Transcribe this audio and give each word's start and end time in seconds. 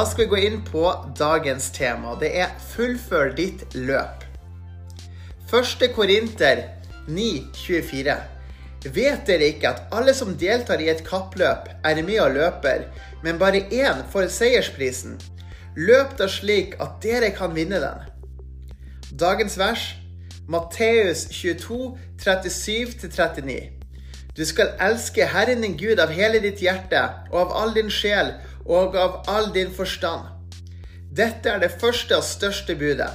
Da 0.00 0.06
skal 0.06 0.24
vi 0.24 0.30
gå 0.30 0.38
inn 0.40 0.62
på 0.64 0.82
dagens 1.18 1.66
tema. 1.76 2.14
Det 2.20 2.30
er 2.40 2.48
'fullfør 2.58 3.34
ditt 3.36 3.74
løp'. 3.74 4.22
Første 5.50 5.88
Korinter 5.88 6.62
9,24. 7.08 8.14
Vet 8.84 9.26
dere 9.26 9.44
ikke 9.44 9.68
at 9.68 9.82
alle 9.92 10.14
som 10.14 10.38
deltar 10.38 10.80
i 10.80 10.88
et 10.88 11.04
kappløp, 11.04 11.68
er 11.84 12.02
med 12.02 12.20
og 12.20 12.30
løper, 12.32 12.86
men 13.22 13.38
bare 13.38 13.60
én 13.60 14.00
får 14.12 14.28
seiersprisen? 14.28 15.20
Løp 15.76 16.18
da 16.18 16.28
slik 16.28 16.74
at 16.80 17.02
dere 17.02 17.30
kan 17.30 17.54
vinne 17.54 17.80
den. 17.80 18.00
Dagens 19.20 19.58
vers 19.58 19.96
Matteus 20.48 21.26
22, 21.28 21.98
37-39. 22.16 23.70
Du 24.36 24.44
skal 24.44 24.72
elske 24.80 25.26
Herren 25.26 25.60
din 25.60 25.76
Gud 25.76 25.98
av 25.98 26.08
hele 26.08 26.40
ditt 26.40 26.60
hjerte 26.62 27.02
og 27.32 27.40
av 27.40 27.52
all 27.52 27.74
din 27.74 27.90
sjel 27.90 28.32
og 28.66 28.96
av 28.96 29.22
all 29.28 29.50
din 29.54 29.72
forstand. 29.72 30.28
Dette 31.16 31.50
er 31.50 31.58
det 31.58 31.72
første 31.80 32.16
og 32.16 32.24
største 32.24 32.76
budet, 32.78 33.10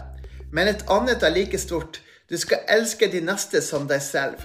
men 0.51 0.67
et 0.67 0.83
annet 0.91 1.23
er 1.23 1.33
like 1.35 1.57
stort. 1.57 2.01
Du 2.29 2.37
skal 2.37 2.65
elske 2.69 3.07
de 3.11 3.21
neste 3.21 3.61
som 3.61 3.87
deg 3.87 4.01
selv. 4.01 4.41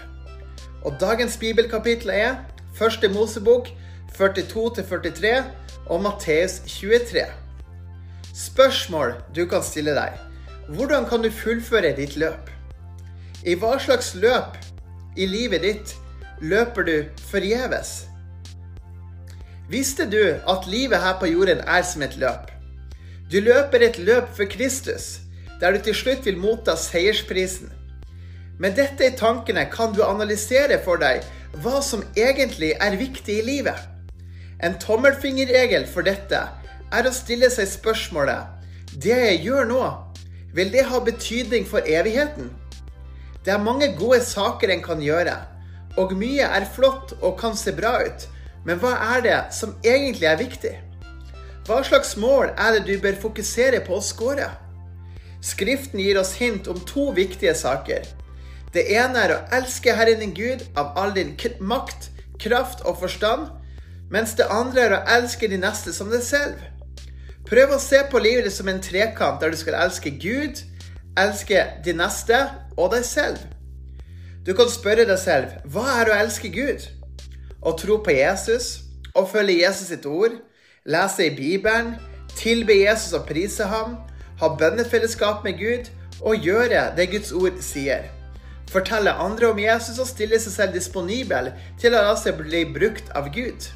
Og 0.85 0.97
dagens 1.01 1.37
bibelkapittel 1.37 2.11
er 2.11 2.37
første 2.77 3.09
Mosebok 3.09 3.69
42-43 4.17 5.43
og 5.87 6.03
Matteus 6.03 6.61
23. 6.67 7.25
Spørsmål 8.35 9.15
du 9.37 9.47
kan 9.47 9.63
stille 9.63 9.95
deg. 9.97 10.19
Hvordan 10.69 11.09
kan 11.09 11.23
du 11.23 11.31
fullføre 11.31 11.95
ditt 11.97 12.17
løp? 12.17 12.51
I 13.47 13.57
hva 13.57 13.79
slags 13.81 14.13
løp 14.15 14.59
i 15.17 15.27
livet 15.27 15.65
ditt 15.65 15.97
løper 16.41 16.87
du 16.87 16.97
forgjeves? 17.33 18.10
Visste 19.71 20.03
du 20.11 20.19
at 20.51 20.65
livet 20.67 20.99
her 20.99 21.19
på 21.21 21.29
jorden 21.31 21.61
er 21.63 21.85
som 21.87 22.03
et 22.03 22.17
løp? 22.19 22.49
Du 23.31 23.37
løper 23.39 23.85
et 23.87 23.99
løp 24.03 24.33
for 24.35 24.51
Kristus, 24.51 25.21
der 25.61 25.77
du 25.77 25.85
til 25.87 25.95
slutt 25.95 26.25
vil 26.27 26.41
motta 26.43 26.75
seiersprisen. 26.75 27.71
Med 28.59 28.75
dette 28.75 29.07
i 29.07 29.15
tankene 29.15 29.69
kan 29.71 29.95
du 29.95 30.03
analysere 30.03 30.81
for 30.83 30.99
deg 30.99 31.23
hva 31.63 31.79
som 31.87 32.03
egentlig 32.19 32.73
er 32.83 32.97
viktig 32.99 33.37
i 33.39 33.45
livet. 33.47 33.79
En 34.59 34.75
tommelfingerregel 34.83 35.87
for 35.87 36.03
dette 36.03 36.43
er 36.91 37.07
å 37.07 37.15
stille 37.15 37.47
seg 37.55 37.71
spørsmålet 37.71 38.99
Det 38.99 39.15
jeg 39.15 39.39
gjør 39.47 39.71
nå, 39.71 39.85
vil 40.51 40.75
det 40.75 40.89
ha 40.91 40.99
betydning 40.99 41.63
for 41.63 41.87
evigheten? 41.87 42.51
Det 43.47 43.55
er 43.55 43.63
mange 43.63 43.93
gode 43.95 44.19
saker 44.27 44.75
en 44.75 44.83
kan 44.83 44.99
gjøre, 44.99 45.39
og 45.95 46.19
mye 46.19 46.51
er 46.59 46.67
flott 46.75 47.15
og 47.21 47.39
kan 47.39 47.55
se 47.55 47.71
bra 47.73 48.01
ut. 48.03 48.27
Men 48.65 48.81
hva 48.81 48.93
er 49.17 49.25
det 49.25 49.39
som 49.57 49.77
egentlig 49.87 50.29
er 50.29 50.41
viktig? 50.41 50.73
Hva 51.69 51.81
slags 51.87 52.17
mål 52.21 52.51
er 52.59 52.77
det 52.77 52.87
du 52.89 52.97
bør 53.01 53.17
fokusere 53.21 53.81
på 53.87 53.97
å 53.97 54.05
score? 54.05 54.49
Skriften 55.45 56.01
gir 56.03 56.19
oss 56.21 56.35
hint 56.37 56.69
om 56.69 56.81
to 56.89 57.11
viktige 57.17 57.55
saker. 57.57 58.05
Det 58.75 58.85
ene 58.95 59.25
er 59.25 59.35
å 59.35 59.41
elske 59.57 59.95
Herren 59.97 60.21
din 60.23 60.35
Gud 60.37 60.67
av 60.79 60.93
all 61.01 61.15
din 61.17 61.33
makt, 61.61 62.11
kraft 62.41 62.85
og 62.85 63.01
forstand, 63.01 63.49
mens 64.11 64.37
det 64.39 64.51
andre 64.51 64.85
er 64.85 64.97
å 64.97 65.05
elske 65.17 65.49
de 65.49 65.59
neste 65.61 65.95
som 65.97 66.11
deg 66.13 66.23
selv. 66.27 66.61
Prøv 67.49 67.75
å 67.75 67.81
se 67.83 68.03
på 68.11 68.21
livet 68.23 68.47
ditt 68.47 68.55
som 68.55 68.69
en 68.71 68.83
trekant 68.83 69.41
der 69.41 69.51
du 69.51 69.59
skal 69.59 69.79
elske 69.81 70.13
Gud, 70.23 70.61
elske 71.19 71.65
de 71.85 71.97
neste 71.97 72.45
og 72.77 72.93
deg 72.95 73.07
selv. 73.07 73.41
Du 74.47 74.53
kan 74.57 74.71
spørre 74.71 75.07
deg 75.09 75.19
selv 75.21 75.57
hva 75.73 76.01
er 76.01 76.11
å 76.11 76.19
elske 76.21 76.53
Gud? 76.53 76.87
Å 77.61 77.75
tro 77.77 77.99
på 78.01 78.15
Jesus, 78.17 78.87
å 79.13 79.27
følge 79.29 79.59
Jesus 79.61 79.91
sitt 79.93 80.07
ord, 80.09 80.39
lese 80.89 81.27
i 81.27 81.35
Bibelen, 81.37 81.93
tilbe 82.33 82.73
Jesus 82.79 83.13
og 83.17 83.27
prise 83.29 83.67
ham, 83.69 83.99
ha 84.41 84.49
bønnefellesskap 84.57 85.45
med 85.45 85.59
Gud 85.61 85.91
og 86.21 86.41
gjøre 86.41 86.87
det 86.97 87.11
Guds 87.13 87.35
ord 87.37 87.59
sier. 87.65 88.07
Fortelle 88.71 89.13
andre 89.13 89.51
om 89.51 89.59
Jesus 89.61 89.99
og 89.99 90.09
stille 90.09 90.39
seg 90.41 90.55
selv 90.55 90.77
disponibel 90.77 91.51
til 91.81 91.97
å 91.97 92.05
la 92.07 92.15
seg 92.17 92.39
bli 92.39 92.63
brukt 92.71 93.11
av 93.19 93.29
Gud. 93.35 93.67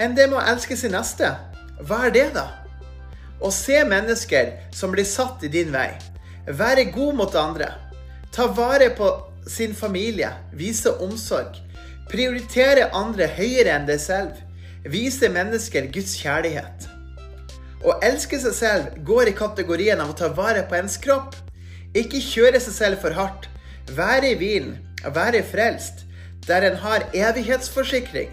Enn 0.00 0.16
det 0.16 0.30
med 0.30 0.38
å 0.38 0.46
elske 0.54 0.76
sin 0.78 0.94
neste, 0.96 1.34
hva 1.84 2.06
er 2.06 2.14
det, 2.14 2.26
da? 2.36 2.46
Å 3.44 3.50
se 3.52 3.82
mennesker 3.84 4.54
som 4.72 4.94
blir 4.94 5.04
satt 5.04 5.44
i 5.44 5.52
din 5.52 5.68
vei. 5.74 5.90
Være 6.46 6.86
god 6.94 7.18
mot 7.18 7.36
andre. 7.36 7.68
Ta 8.32 8.46
vare 8.56 8.88
på 8.96 9.10
sin 9.48 9.74
familie. 9.76 10.30
Vise 10.56 10.94
omsorg. 11.04 11.65
Prioritere 12.06 12.86
andre 12.94 13.26
høyere 13.34 13.72
enn 13.74 13.86
deg 13.88 13.98
selv. 13.98 14.36
Vise 14.86 15.26
mennesker 15.32 15.88
Guds 15.90 16.14
kjærlighet. 16.20 16.86
Å 17.82 17.96
elske 18.06 18.38
seg 18.38 18.54
selv 18.54 19.00
går 19.06 19.32
i 19.32 19.36
kategorien 19.36 20.00
av 20.02 20.12
å 20.12 20.18
ta 20.18 20.30
vare 20.34 20.62
på 20.70 20.78
ens 20.78 20.96
kropp. 21.02 21.34
Ikke 21.98 22.22
kjøre 22.22 22.60
seg 22.62 22.76
selv 22.76 23.02
for 23.02 23.16
hardt. 23.16 23.48
Være 23.98 24.30
i 24.32 24.38
hvilen. 24.38 24.76
Være 25.02 25.42
frelst. 25.46 26.04
Der 26.46 26.68
en 26.68 26.78
har 26.84 27.08
evighetsforsikring. 27.10 28.30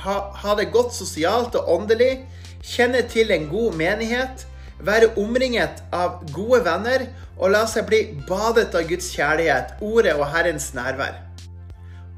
Ha, 0.00 0.16
ha 0.32 0.56
det 0.56 0.70
godt 0.72 0.96
sosialt 0.96 1.56
og 1.60 1.68
åndelig. 1.76 2.24
Kjenne 2.64 3.04
til 3.12 3.32
en 3.34 3.48
god 3.52 3.76
menighet. 3.76 4.48
Være 4.80 5.12
omringet 5.20 5.84
av 5.92 6.22
gode 6.32 6.64
venner 6.64 7.08
og 7.36 7.52
la 7.52 7.66
seg 7.68 7.88
bli 7.88 8.02
badet 8.28 8.72
av 8.76 8.88
Guds 8.88 9.12
kjærlighet, 9.12 9.76
ordet 9.84 10.16
og 10.16 10.28
Herrens 10.32 10.72
nærvær. 10.76 11.25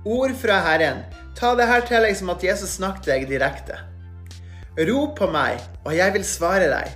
Ord 0.06 0.34
fra 0.38 0.60
Herren. 0.62 1.02
Ta 1.34 1.54
det 1.58 1.66
her 1.66 1.82
til 1.86 2.04
deg 2.06 2.14
som 2.14 2.30
at 2.30 2.42
Jesus 2.44 2.76
snakket 2.78 3.08
deg 3.10 3.24
direkte. 3.30 3.78
Rop 4.78 5.16
på 5.18 5.26
meg, 5.34 5.58
og 5.82 5.94
jeg 5.96 6.14
vil 6.14 6.26
svare 6.26 6.68
deg. 6.70 6.92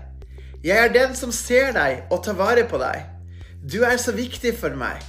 Jeg 0.63 0.79
er 0.79 0.93
den 0.95 1.17
som 1.19 1.33
ser 1.35 1.73
deg 1.75 2.05
og 2.15 2.23
tar 2.23 2.39
vare 2.39 2.63
på 2.71 2.79
deg. 2.79 3.03
Du 3.67 3.83
er 3.83 3.99
så 3.99 4.15
viktig 4.15 4.55
for 4.61 4.75
meg. 4.79 5.03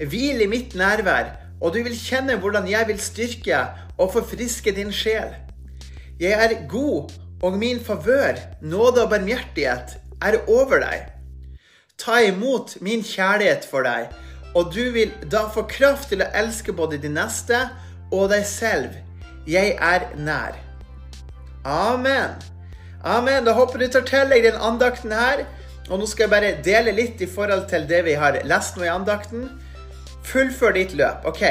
Hvil 0.00 0.40
i 0.40 0.48
mitt 0.48 0.72
nærvær, 0.76 1.34
og 1.60 1.76
du 1.76 1.82
vil 1.84 1.96
kjenne 1.96 2.38
hvordan 2.40 2.68
jeg 2.68 2.88
vil 2.88 3.00
styrke 3.00 3.60
og 4.00 4.14
forfriske 4.16 4.72
din 4.72 4.92
sjel. 4.92 5.36
Jeg 6.20 6.32
er 6.32 6.56
god, 6.68 7.12
og 7.44 7.58
min 7.60 7.80
favør, 7.84 8.40
nåde 8.64 9.04
og 9.04 9.12
barmhjertighet 9.12 9.98
er 10.24 10.40
over 10.48 10.80
deg. 10.80 11.10
Ta 12.00 12.22
imot 12.24 12.78
min 12.80 13.04
kjærlighet 13.04 13.68
for 13.68 13.84
deg, 13.84 14.08
og 14.54 14.70
du 14.74 14.82
vil 14.94 15.12
da 15.30 15.46
få 15.50 15.66
kraft 15.70 16.10
til 16.12 16.22
å 16.22 16.30
elske 16.36 16.74
både 16.76 17.00
de 17.02 17.10
neste 17.10 17.58
og 18.14 18.28
deg 18.30 18.46
selv. 18.46 18.94
Jeg 19.50 19.74
er 19.82 20.06
nær. 20.16 20.56
Amen. 21.66 22.38
Amen. 23.04 23.44
Da 23.44 23.52
håper 23.56 23.82
du 23.82 23.88
tar 23.90 24.06
til 24.08 24.30
deg 24.30 24.46
den 24.46 24.60
andakten 24.60 25.12
her. 25.12 25.44
Og 25.90 26.00
nå 26.00 26.06
skal 26.08 26.26
jeg 26.26 26.32
bare 26.32 26.52
dele 26.64 26.94
litt 26.96 27.20
i 27.20 27.28
forhold 27.28 27.66
til 27.68 27.84
det 27.88 28.04
vi 28.06 28.14
har 28.16 28.38
lest 28.48 28.78
nå 28.78 28.86
i 28.86 28.92
andakten. 28.92 29.48
Fullfør 30.24 30.72
ditt 30.78 30.94
løp. 30.96 31.26
Ok, 31.28 31.44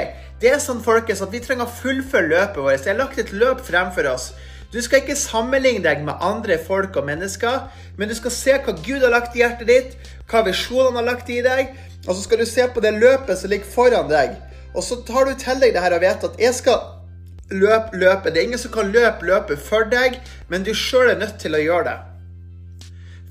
Det 0.43 0.49
er 0.51 0.59
sånn 0.59 0.81
folkens, 0.83 1.21
at 1.23 1.31
vi 1.31 1.39
trenger 1.39 1.69
å 1.69 1.71
fullføre 1.71 2.27
løpet 2.27 2.57
vårt. 2.59 2.81
Jeg 2.83 2.97
har 2.97 2.97
lagt 2.99 3.19
et 3.21 3.29
løp 3.31 3.61
fremfor 3.63 4.09
oss. 4.11 4.33
Du 4.73 4.79
skal 4.81 5.03
ikke 5.03 5.13
sammenligne 5.13 5.83
deg 5.85 5.99
med 6.01 6.17
andre 6.25 6.55
folk 6.57 6.95
og 6.97 7.05
mennesker, 7.05 7.67
men 7.97 8.09
du 8.09 8.15
skal 8.17 8.33
se 8.33 8.55
hva 8.57 8.73
Gud 8.73 9.03
har 9.05 9.13
lagt 9.13 9.35
i 9.37 9.43
hjertet 9.43 9.69
ditt, 9.69 9.91
hva 10.31 10.41
visjonene 10.47 10.97
har 10.97 11.05
lagt 11.11 11.29
i 11.29 11.43
deg, 11.45 11.75
og 12.07 12.15
så 12.15 12.23
skal 12.23 12.41
du 12.41 12.47
se 12.49 12.65
på 12.73 12.81
det 12.81 12.95
løpet 12.97 13.37
som 13.37 13.53
ligger 13.53 13.69
foran 13.69 14.09
deg. 14.09 14.33
Og 14.73 14.81
så 14.81 14.97
tar 15.05 15.29
du 15.29 15.35
til 15.37 15.61
deg 15.61 15.75
det 15.75 15.83
her 15.83 15.93
og 15.93 16.01
vet 16.01 16.25
at 16.25 16.41
jeg 16.41 16.57
skal 16.57 16.81
løpe 17.53 18.01
løpet. 18.01 18.33
Det 18.33 18.41
er 18.41 18.47
ingen 18.49 18.63
som 18.63 18.73
kan 18.73 18.89
løpe 18.95 19.29
løpet 19.29 19.61
for 19.61 19.85
deg, 19.93 20.17
men 20.49 20.65
du 20.65 20.73
sjøl 20.73 21.13
er 21.13 21.21
nødt 21.21 21.37
til 21.43 21.53
å 21.53 21.61
gjøre 21.61 21.85
det. 21.91 21.97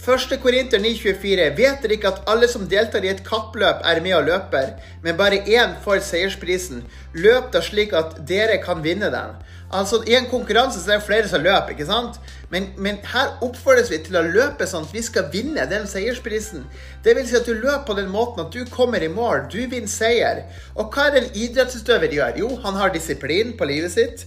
1. 0.02 0.40
Korinter 0.42 0.80
9,24.: 0.82 1.44
Vet 1.54 1.82
dere 1.84 1.94
ikke 1.94 2.10
at 2.10 2.24
alle 2.26 2.48
som 2.50 2.64
deltar 2.66 3.04
i 3.06 3.10
et 3.12 3.20
kappløp, 3.22 3.84
er 3.86 4.00
med 4.02 4.16
og 4.16 4.24
løper, 4.26 4.72
men 5.04 5.14
bare 5.16 5.38
én 5.46 5.76
får 5.84 6.00
seiersprisen? 6.08 6.80
Løp 7.14 7.52
da 7.54 7.62
slik 7.62 7.94
at 7.94 8.16
dere 8.26 8.56
kan 8.64 8.82
vinne 8.82 9.12
den. 9.14 9.36
Altså, 9.70 10.02
I 10.02 10.16
en 10.18 10.26
konkurranse 10.26 10.82
så 10.82 10.90
er 10.90 10.98
det 10.98 11.06
flere 11.06 11.28
som 11.30 11.44
løper, 11.46 11.76
ikke 11.76 11.86
sant? 11.86 12.18
Men, 12.50 12.66
men, 12.76 12.98
her 13.14 13.38
oppfordres 13.46 13.92
vi 13.94 14.02
til 14.02 14.18
å 14.18 14.26
løpe 14.26 14.66
sånn 14.66 14.88
at 14.88 14.92
vi 14.92 15.04
skal 15.06 15.30
vinne 15.32 15.68
den 15.70 15.86
seiersprisen. 15.86 16.66
Det 17.04 17.14
vil 17.16 17.28
si 17.28 17.38
at 17.38 17.46
du 17.46 17.54
løper 17.54 17.86
på 17.86 17.96
den 18.02 18.10
måten 18.10 18.42
at 18.42 18.50
du 18.52 18.66
kommer 18.74 19.06
i 19.06 19.08
mål, 19.12 19.46
du 19.54 19.60
vinner 19.62 19.88
seier. 19.88 20.42
Og 20.74 20.90
hva 20.90 21.06
er 21.06 21.14
det 21.14 21.22
en 21.22 21.42
idrettsutøver 21.46 22.18
gjør? 22.18 22.42
Jo, 22.42 22.50
han 22.66 22.74
har 22.74 22.90
disiplin 22.90 23.54
på 23.54 23.70
livet 23.70 23.94
sitt. 23.94 24.26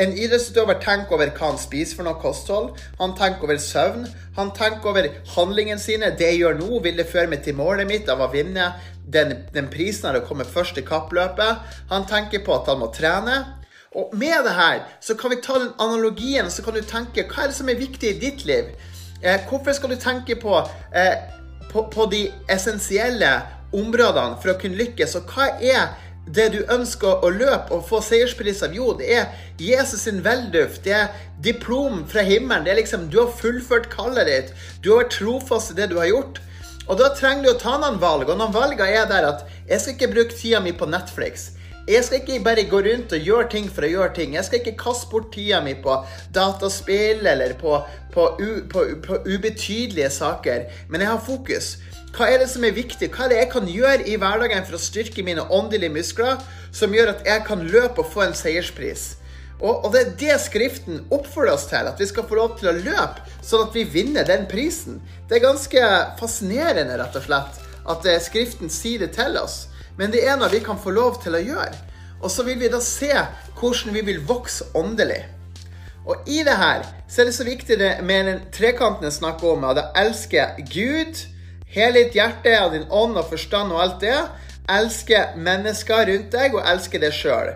En 0.00 0.14
idrettsutøver 0.16 0.78
tenker 0.80 1.16
over 1.16 1.32
hva 1.36 1.50
han 1.50 1.60
spiser 1.60 1.98
for 1.98 2.08
noe 2.08 2.16
kosthold. 2.22 2.70
Han 3.00 3.12
tenker 3.18 3.44
over 3.44 3.58
søvn. 3.60 4.06
Han 4.38 4.52
tenker 4.56 4.92
over 4.92 5.08
handlingene 5.34 5.82
sine. 5.82 6.14
Det 6.16 6.30
jeg 6.30 6.40
gjør 6.40 6.60
nå, 6.62 6.70
vil 6.86 6.96
det 6.96 7.10
føre 7.10 7.28
meg 7.28 7.44
til 7.44 7.58
målet 7.58 7.88
mitt 7.90 8.08
av 8.08 8.22
å 8.24 8.30
vinne 8.32 8.70
den, 9.04 9.34
den 9.52 9.68
prisen 9.72 10.08
av 10.08 10.20
å 10.22 10.26
komme 10.26 10.46
først 10.48 10.80
i 10.80 10.86
kappløpet. 10.86 11.76
Han 11.92 12.08
tenker 12.08 12.44
på 12.46 12.56
at 12.56 12.70
han 12.72 12.80
må 12.80 12.88
trene. 12.96 13.42
Og 13.90 14.14
med 14.14 14.46
det 14.46 14.54
her 14.54 14.84
så 15.02 15.16
kan 15.18 15.34
vi 15.34 15.40
ta 15.42 15.58
den 15.58 15.72
analogien 15.82 16.50
så 16.50 16.62
kan 16.62 16.76
du 16.78 16.82
tenke 16.86 17.24
hva 17.26 17.42
er 17.42 17.50
det 17.50 17.56
som 17.56 17.68
er 17.68 17.80
viktig 17.80 18.12
i 18.12 18.20
ditt 18.22 18.44
liv? 18.46 18.68
Eh, 19.20 19.40
hvorfor 19.50 19.74
skal 19.74 19.90
du 19.90 19.98
tenke 19.98 20.36
på, 20.38 20.60
eh, 20.94 21.16
på, 21.72 21.88
på 21.90 22.06
de 22.12 22.28
essensielle 22.48 23.32
områdene 23.74 24.38
for 24.38 24.54
å 24.54 24.60
kunne 24.62 24.78
lykkes? 24.78 25.18
Og 25.18 25.34
hva 25.34 25.50
er 25.58 25.90
det 26.26 26.50
du 26.54 26.58
ønsker 26.70 27.24
å 27.24 27.30
løpe 27.32 27.74
og 27.74 27.86
få 27.88 28.00
seierspris 28.04 28.62
av? 28.66 28.74
Jo, 28.76 28.92
det 28.98 29.08
er 29.14 29.46
Jesus 29.58 30.04
sin 30.06 30.20
velduft. 30.24 30.84
Det 30.84 30.94
er 30.94 31.14
diplom 31.42 32.04
fra 32.10 32.22
himmelen. 32.26 32.64
Det 32.66 32.74
er 32.74 32.80
liksom, 32.82 33.08
Du 33.10 33.20
har 33.22 33.32
fullført 33.40 33.90
kallet 33.90 34.28
ditt. 34.28 34.52
Du 34.82 34.92
har 34.92 35.04
vært 35.04 35.16
trofast 35.18 35.72
i 35.72 35.78
det 35.80 35.90
du 35.90 35.98
har 35.98 36.10
gjort. 36.10 36.40
Og 36.90 36.98
da 36.98 37.12
trenger 37.14 37.44
du 37.44 37.52
å 37.52 37.58
ta 37.60 37.76
noen 37.78 38.00
valg, 38.02 38.28
og 38.28 38.38
noen 38.38 38.54
valg 38.54 38.80
er 38.82 39.06
der 39.06 39.28
at 39.28 39.46
jeg 39.68 39.80
skal 39.80 39.94
ikke 39.94 40.12
bruke 40.14 40.36
tida 40.36 40.60
mi 40.62 40.72
på 40.74 40.88
Netflix. 40.90 41.52
Jeg 41.90 42.04
skal 42.06 42.20
ikke 42.20 42.42
bare 42.44 42.64
gå 42.70 42.80
rundt 42.84 43.12
og 43.16 43.26
gjøre 43.26 43.48
ting 43.50 43.68
for 43.70 43.86
å 43.86 43.90
gjøre 43.90 44.14
ting. 44.14 44.34
Jeg 44.36 44.46
skal 44.46 44.60
ikke 44.60 44.78
kaste 44.78 45.08
bort 45.10 45.30
tida 45.34 45.60
mi 45.64 45.72
på 45.74 45.94
dataspill 46.34 47.26
eller 47.26 47.54
på, 47.58 47.78
på, 48.14 48.26
på, 48.70 48.84
på 49.06 49.20
ubetydelige 49.26 50.10
saker. 50.14 50.66
Men 50.90 51.02
jeg 51.02 51.10
har 51.10 51.24
fokus. 51.24 51.72
Hva 52.10 52.26
er 52.26 52.42
det 52.42 52.48
som 52.50 52.64
er 52.66 52.74
viktig? 52.74 53.08
Hva 53.14 53.26
er 53.26 53.32
det 53.32 53.38
jeg 53.38 53.50
kan 53.52 53.68
gjøre 53.70 54.06
i 54.10 54.16
hverdagen 54.18 54.64
for 54.66 54.76
å 54.76 54.82
styrke 54.82 55.22
mine 55.26 55.44
åndelige 55.46 55.94
muskler, 55.94 56.40
som 56.74 56.94
gjør 56.94 57.14
at 57.14 57.26
jeg 57.26 57.44
kan 57.46 57.62
løpe 57.62 58.02
og 58.02 58.10
få 58.10 58.24
en 58.26 58.36
seierspris? 58.36 59.14
Og, 59.60 59.84
og, 59.84 59.90
det 59.92 60.00
er 60.00 60.12
det 60.18 60.36
Skriften 60.40 61.02
oppfordrer 61.12 61.52
oss 61.52 61.68
til, 61.68 61.86
at 61.86 62.00
vi 62.00 62.08
skal 62.08 62.26
få 62.26 62.38
lov 62.38 62.56
til 62.58 62.70
å 62.70 62.76
løpe, 62.76 63.26
sånn 63.44 63.66
at 63.66 63.76
vi 63.76 63.84
vinner 63.84 64.26
den 64.26 64.46
prisen. 64.50 64.98
Det 65.28 65.38
er 65.38 65.44
ganske 65.44 65.90
fascinerende, 66.20 66.96
rett 66.98 67.18
og 67.20 67.26
slett, 67.26 67.60
at 67.92 68.08
eh, 68.08 68.22
Skriften 68.24 68.72
sier 68.72 69.04
det 69.04 69.12
til 69.18 69.36
oss. 69.38 69.66
Men 70.00 70.14
det 70.14 70.24
er 70.24 70.40
noe 70.40 70.50
vi 70.50 70.62
kan 70.64 70.80
få 70.80 70.94
lov 70.96 71.20
til 71.22 71.36
å 71.36 71.42
gjøre. 71.44 71.76
Og 72.20 72.32
så 72.32 72.44
vil 72.44 72.58
vi 72.60 72.72
da 72.72 72.80
se 72.84 73.12
hvordan 73.60 73.94
vi 73.96 74.06
vil 74.08 74.24
vokse 74.28 74.66
åndelig. 74.76 75.22
Og 76.08 76.24
i 76.28 76.40
det 76.44 76.56
her 76.56 76.86
så 77.06 77.22
er 77.22 77.28
det 77.28 77.36
så 77.36 77.44
viktig 77.44 77.76
det 77.78 77.92
med 78.06 78.26
den 78.26 78.40
trekanten 78.54 79.04
jeg 79.06 79.18
snakker 79.20 79.52
om, 79.52 79.68
at 79.68 79.78
jeg 79.78 80.06
elsker 80.06 80.64
Gud 80.72 81.20
Hele 81.70 82.04
ditt 82.04 82.16
hjerte 82.18 82.54
og 82.64 82.72
din 82.74 82.88
ånd 82.90 83.18
og 83.18 83.28
forstand 83.30 83.72
og 83.74 83.82
alt 83.84 84.00
det. 84.02 84.16
Elske 84.70 85.26
mennesker 85.38 86.06
rundt 86.10 86.32
deg, 86.34 86.54
og 86.54 86.66
elske 86.66 86.98
deg 87.02 87.14
sjøl. 87.14 87.54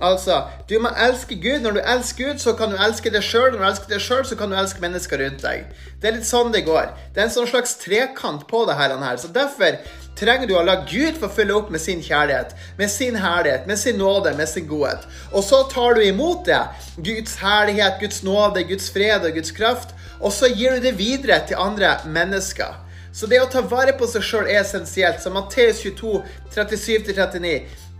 Altså, 0.00 0.42
du 0.68 0.76
må 0.82 0.90
elske 1.08 1.38
Gud. 1.40 1.62
Når 1.64 1.78
du 1.78 1.80
elsker 1.80 2.24
Gud, 2.24 2.40
så 2.42 2.52
kan 2.56 2.72
du 2.72 2.76
elske 2.76 3.10
deg 3.12 3.24
sjøl. 3.24 3.52
Når 3.52 3.62
du 3.62 3.68
elsker 3.70 3.94
deg 3.94 4.02
sjøl, 4.04 4.24
så 4.28 4.36
kan 4.36 4.52
du 4.52 4.56
elske 4.58 4.82
mennesker 4.82 5.22
rundt 5.22 5.44
deg. 5.44 5.70
Det 6.00 6.10
er 6.10 6.18
litt 6.18 6.28
sånn 6.28 6.52
det 6.52 6.66
går. 6.66 6.90
Det 7.14 7.22
er 7.22 7.28
en 7.28 7.36
sånn 7.36 7.48
slags 7.48 7.76
trekant 7.80 8.44
på 8.50 8.64
det 8.68 8.76
her. 8.76 8.96
Så 9.22 9.32
derfor 9.32 9.78
trenger 10.16 10.48
du 10.48 10.54
å 10.56 10.64
la 10.64 10.78
Gud 10.88 11.16
få 11.20 11.30
fylle 11.32 11.56
opp 11.56 11.70
med 11.72 11.80
sin 11.80 12.02
kjærlighet, 12.04 12.54
med 12.78 12.92
sin 12.92 13.16
herlighet, 13.20 13.66
med 13.68 13.80
sin 13.80 13.98
nåde, 14.00 14.34
med 14.36 14.48
sin 14.48 14.68
godhet. 14.68 15.04
Og 15.32 15.44
så 15.44 15.62
tar 15.72 15.96
du 15.96 16.04
imot 16.04 16.44
det. 16.48 16.62
Guds 16.96 17.38
herlighet, 17.40 18.00
Guds 18.00 18.22
nåde, 18.24 18.64
Guds 18.68 18.90
fred 18.92 19.24
og 19.24 19.36
Guds 19.36 19.52
kraft. 19.56 19.96
Og 20.20 20.32
så 20.32 20.48
gir 20.52 20.76
du 20.76 20.84
det 20.84 20.98
videre 21.00 21.40
til 21.48 21.60
andre 21.60 21.98
mennesker. 22.04 22.85
Så 23.16 23.26
det 23.26 23.38
å 23.40 23.48
ta 23.48 23.62
vare 23.64 23.94
på 23.96 24.04
seg 24.10 24.24
sjøl 24.24 24.50
er 24.50 24.60
essensielt. 24.60 25.22
Så 25.24 25.32
Matteus 25.32 25.80
22, 25.80 26.18
37-39. 26.52 27.54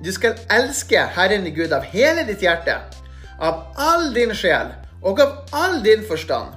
Du 0.04 0.10
skal 0.12 0.36
elske 0.52 1.06
Herren 1.16 1.46
i 1.48 1.54
Gud 1.56 1.72
av 1.72 1.86
hele 1.88 2.26
ditt 2.28 2.44
hjerte, 2.44 2.76
av 3.40 3.64
all 3.80 4.10
din 4.12 4.34
sjel 4.36 4.74
og 5.00 5.22
av 5.24 5.56
all 5.56 5.80
din 5.84 6.04
forstand. 6.04 6.52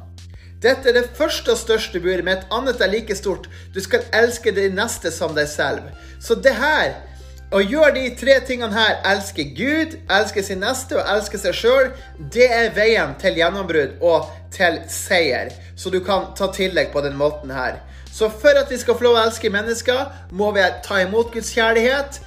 Dette 0.59 0.91
er 0.91 0.97
det 0.97 1.11
første 1.15 1.53
og 1.53 1.59
største 1.61 2.01
budet, 2.03 2.25
med 2.27 2.33
et 2.35 2.49
annet 2.51 2.81
er 2.83 2.91
like 2.91 3.15
stort. 3.15 3.47
Du 3.71 3.79
skal 3.79 4.03
elske 4.15 4.51
din 4.51 4.75
neste 4.75 5.11
som 5.15 5.31
deg 5.37 5.47
selv. 5.47 5.85
Så 6.19 6.35
det 6.35 6.57
her, 6.59 6.97
å 7.55 7.61
gjøre 7.63 7.93
de 7.95 8.09
tre 8.19 8.35
tingene 8.43 8.75
her, 8.75 8.97
elske 9.07 9.45
Gud, 9.55 9.95
elske 10.11 10.43
sin 10.43 10.59
neste 10.59 10.99
og 10.99 11.07
elske 11.15 11.39
seg 11.39 11.55
sjøl, 11.55 11.93
det 12.35 12.49
er 12.51 12.73
veien 12.75 13.15
til 13.21 13.39
gjennombrudd 13.39 14.03
og 14.03 14.27
til 14.51 14.81
seier. 14.91 15.53
Så 15.79 15.93
du 15.95 16.01
kan 16.03 16.33
ta 16.35 16.51
tillegg 16.51 16.91
på 16.91 17.07
den 17.07 17.15
måten 17.15 17.55
her. 17.55 17.79
Så 18.11 18.29
for 18.41 18.57
at 18.59 18.71
vi 18.71 18.79
skal 18.81 18.97
få 18.97 19.07
lov 19.07 19.19
å 19.19 19.27
elske 19.27 19.51
mennesker, 19.53 20.09
må 20.35 20.51
vi 20.55 20.65
ta 20.85 20.99
imot 21.03 21.31
Guds 21.33 21.53
kjærlighet. 21.55 22.19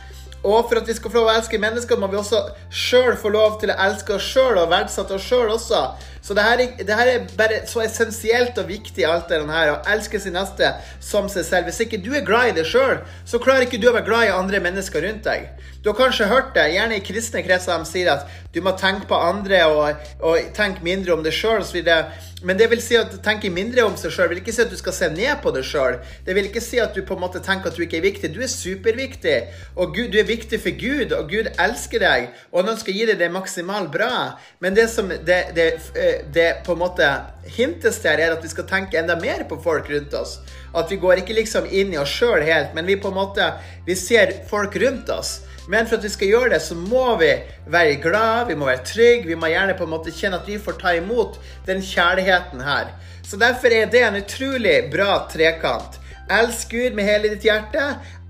Og 0.42 0.66
for 0.66 0.80
at 0.80 0.88
vi 0.88 0.94
skal 0.96 1.12
få 1.12 1.20
lov 1.20 1.28
å 1.30 1.34
elske 1.36 1.58
mennesker, 1.62 1.98
må 2.00 2.08
vi 2.10 2.18
også 2.18 2.40
sjøl 2.74 3.14
få 3.18 3.30
lov 3.30 3.60
til 3.62 3.70
å 3.70 3.76
elske 3.84 4.16
oss 4.16 4.26
sjøl 4.26 4.58
og 4.58 4.72
verdsette 4.72 5.14
oss 5.14 5.26
sjøl 5.28 5.52
også. 5.54 5.82
Så 6.22 6.34
det 6.38 6.46
her, 6.46 6.62
det 6.78 6.96
her, 6.98 7.10
er 7.12 7.28
bare 7.38 7.60
så 7.70 7.84
essensielt 7.84 8.58
og 8.58 8.66
viktig, 8.70 9.04
alt 9.06 9.30
det 9.30 9.38
her, 9.46 9.72
å 9.74 9.92
elske 9.94 10.18
sin 10.22 10.34
neste 10.34 10.72
som 11.02 11.30
seg 11.30 11.46
selv. 11.46 11.70
Hvis 11.70 11.84
ikke 11.86 12.02
du 12.02 12.10
er 12.14 12.26
glad 12.26 12.50
i 12.50 12.56
deg 12.58 12.66
sjøl, 12.66 13.04
så 13.26 13.42
klarer 13.42 13.68
ikke 13.68 13.80
du 13.82 13.88
å 13.90 13.94
være 13.94 14.08
glad 14.08 14.26
i 14.28 14.34
andre 14.34 14.62
mennesker 14.66 15.06
rundt 15.06 15.26
deg. 15.30 15.50
Du 15.82 15.88
har 15.90 15.96
kanskje 15.98 16.28
hørt 16.30 16.52
det, 16.54 16.68
gjerne 16.76 16.94
i 16.94 17.02
kristne 17.02 17.40
kretser, 17.42 17.74
de 17.82 17.90
sier 17.90 18.10
at 18.12 18.28
du 18.54 18.60
må 18.62 18.70
tenke 18.78 19.08
på 19.10 19.18
andre 19.18 19.64
og, 19.66 20.04
og 20.22 20.52
tenke 20.54 20.84
mindre 20.86 21.16
om 21.16 21.24
deg 21.24 21.34
sjøl. 21.34 21.64
Men 22.46 22.58
det 22.58 22.68
vil 22.70 22.82
si 22.82 22.94
at 22.98 23.14
tenke 23.22 23.50
mindre 23.54 23.82
om 23.86 23.96
seg 23.98 24.14
sjøl 24.14 24.30
vil 24.30 24.40
ikke 24.42 24.54
si 24.54 24.62
at 24.62 24.70
du 24.70 24.78
skal 24.78 24.94
se 24.94 25.08
ned 25.10 25.42
på 25.42 25.50
deg 25.54 25.66
sjøl. 25.66 25.98
Det 26.26 26.36
vil 26.38 26.46
ikke 26.48 26.62
si 26.62 26.78
at 26.82 26.94
du 26.94 27.02
på 27.06 27.16
en 27.18 27.22
måte 27.24 27.42
tenker 27.42 27.70
at 27.70 27.78
du 27.78 27.82
ikke 27.82 27.98
er 27.98 28.06
viktig. 28.06 28.30
Du 28.34 28.40
er 28.42 28.50
superviktig. 28.50 29.36
Og 29.74 29.94
Gud, 29.94 30.10
du 30.14 30.18
er 30.22 30.28
viktig 30.28 30.62
for 30.62 30.78
Gud, 30.78 31.14
og 31.18 31.30
Gud 31.30 31.50
elsker 31.50 32.02
deg. 32.02 32.30
Og 32.52 32.62
han 32.62 32.74
ønsker 32.76 32.94
å 32.94 32.96
gi 33.00 33.10
deg 33.10 33.18
det 33.18 33.30
maksimalt 33.34 33.90
bra. 33.94 34.14
Men 34.62 34.78
det 34.78 34.88
som 34.90 35.10
det, 35.10 35.42
det, 35.58 35.68
eh, 35.98 36.22
det 36.34 36.48
på 36.66 36.76
en 36.76 36.82
måte 36.82 37.10
hintes 37.58 37.98
til, 38.02 38.22
er 38.22 38.34
at 38.34 38.42
vi 38.42 38.50
skal 38.54 38.70
tenke 38.70 39.02
enda 39.02 39.18
mer 39.18 39.46
på 39.50 39.58
folk 39.62 39.90
rundt 39.90 40.14
oss. 40.18 40.38
At 40.74 40.90
vi 40.90 41.02
går 41.02 41.22
ikke 41.22 41.38
liksom 41.42 41.66
inn 41.70 41.94
i 41.94 42.02
oss 42.02 42.14
sjøl 42.22 42.42
helt, 42.46 42.74
men 42.74 42.86
vi 42.86 42.98
på 43.02 43.10
en 43.10 43.18
måte 43.18 43.54
vi 43.86 43.98
ser 43.98 44.44
folk 44.50 44.78
rundt 44.82 45.10
oss. 45.10 45.40
Men 45.72 45.88
for 45.88 45.96
at 45.96 46.04
vi 46.04 46.12
skal 46.12 46.28
gjøre 46.28 46.50
det, 46.52 46.60
så 46.60 46.76
må 46.76 47.14
vi 47.20 47.30
være 47.72 47.96
glad, 48.02 48.50
vi 48.50 48.58
må 48.60 48.68
være 48.68 48.84
trygge. 48.84 49.30
Vi 49.30 49.38
må 49.40 49.48
gjerne 49.48 49.76
på 49.78 49.86
en 49.88 49.94
måte 49.94 50.12
kjenne 50.12 50.42
at 50.42 50.48
vi 50.50 50.58
får 50.60 50.76
ta 50.82 50.92
imot 50.98 51.38
den 51.66 51.80
kjærligheten 51.80 52.60
her. 52.60 52.92
Så 53.24 53.38
derfor 53.40 53.72
er 53.72 53.88
det 53.88 54.02
en 54.04 54.20
utrolig 54.20 54.76
bra 54.92 55.22
trekant. 55.32 55.96
Elsk 56.32 56.74
Gud 56.74 56.96
med 56.96 57.08
hele 57.08 57.32
ditt 57.32 57.46
hjerte, 57.48 57.86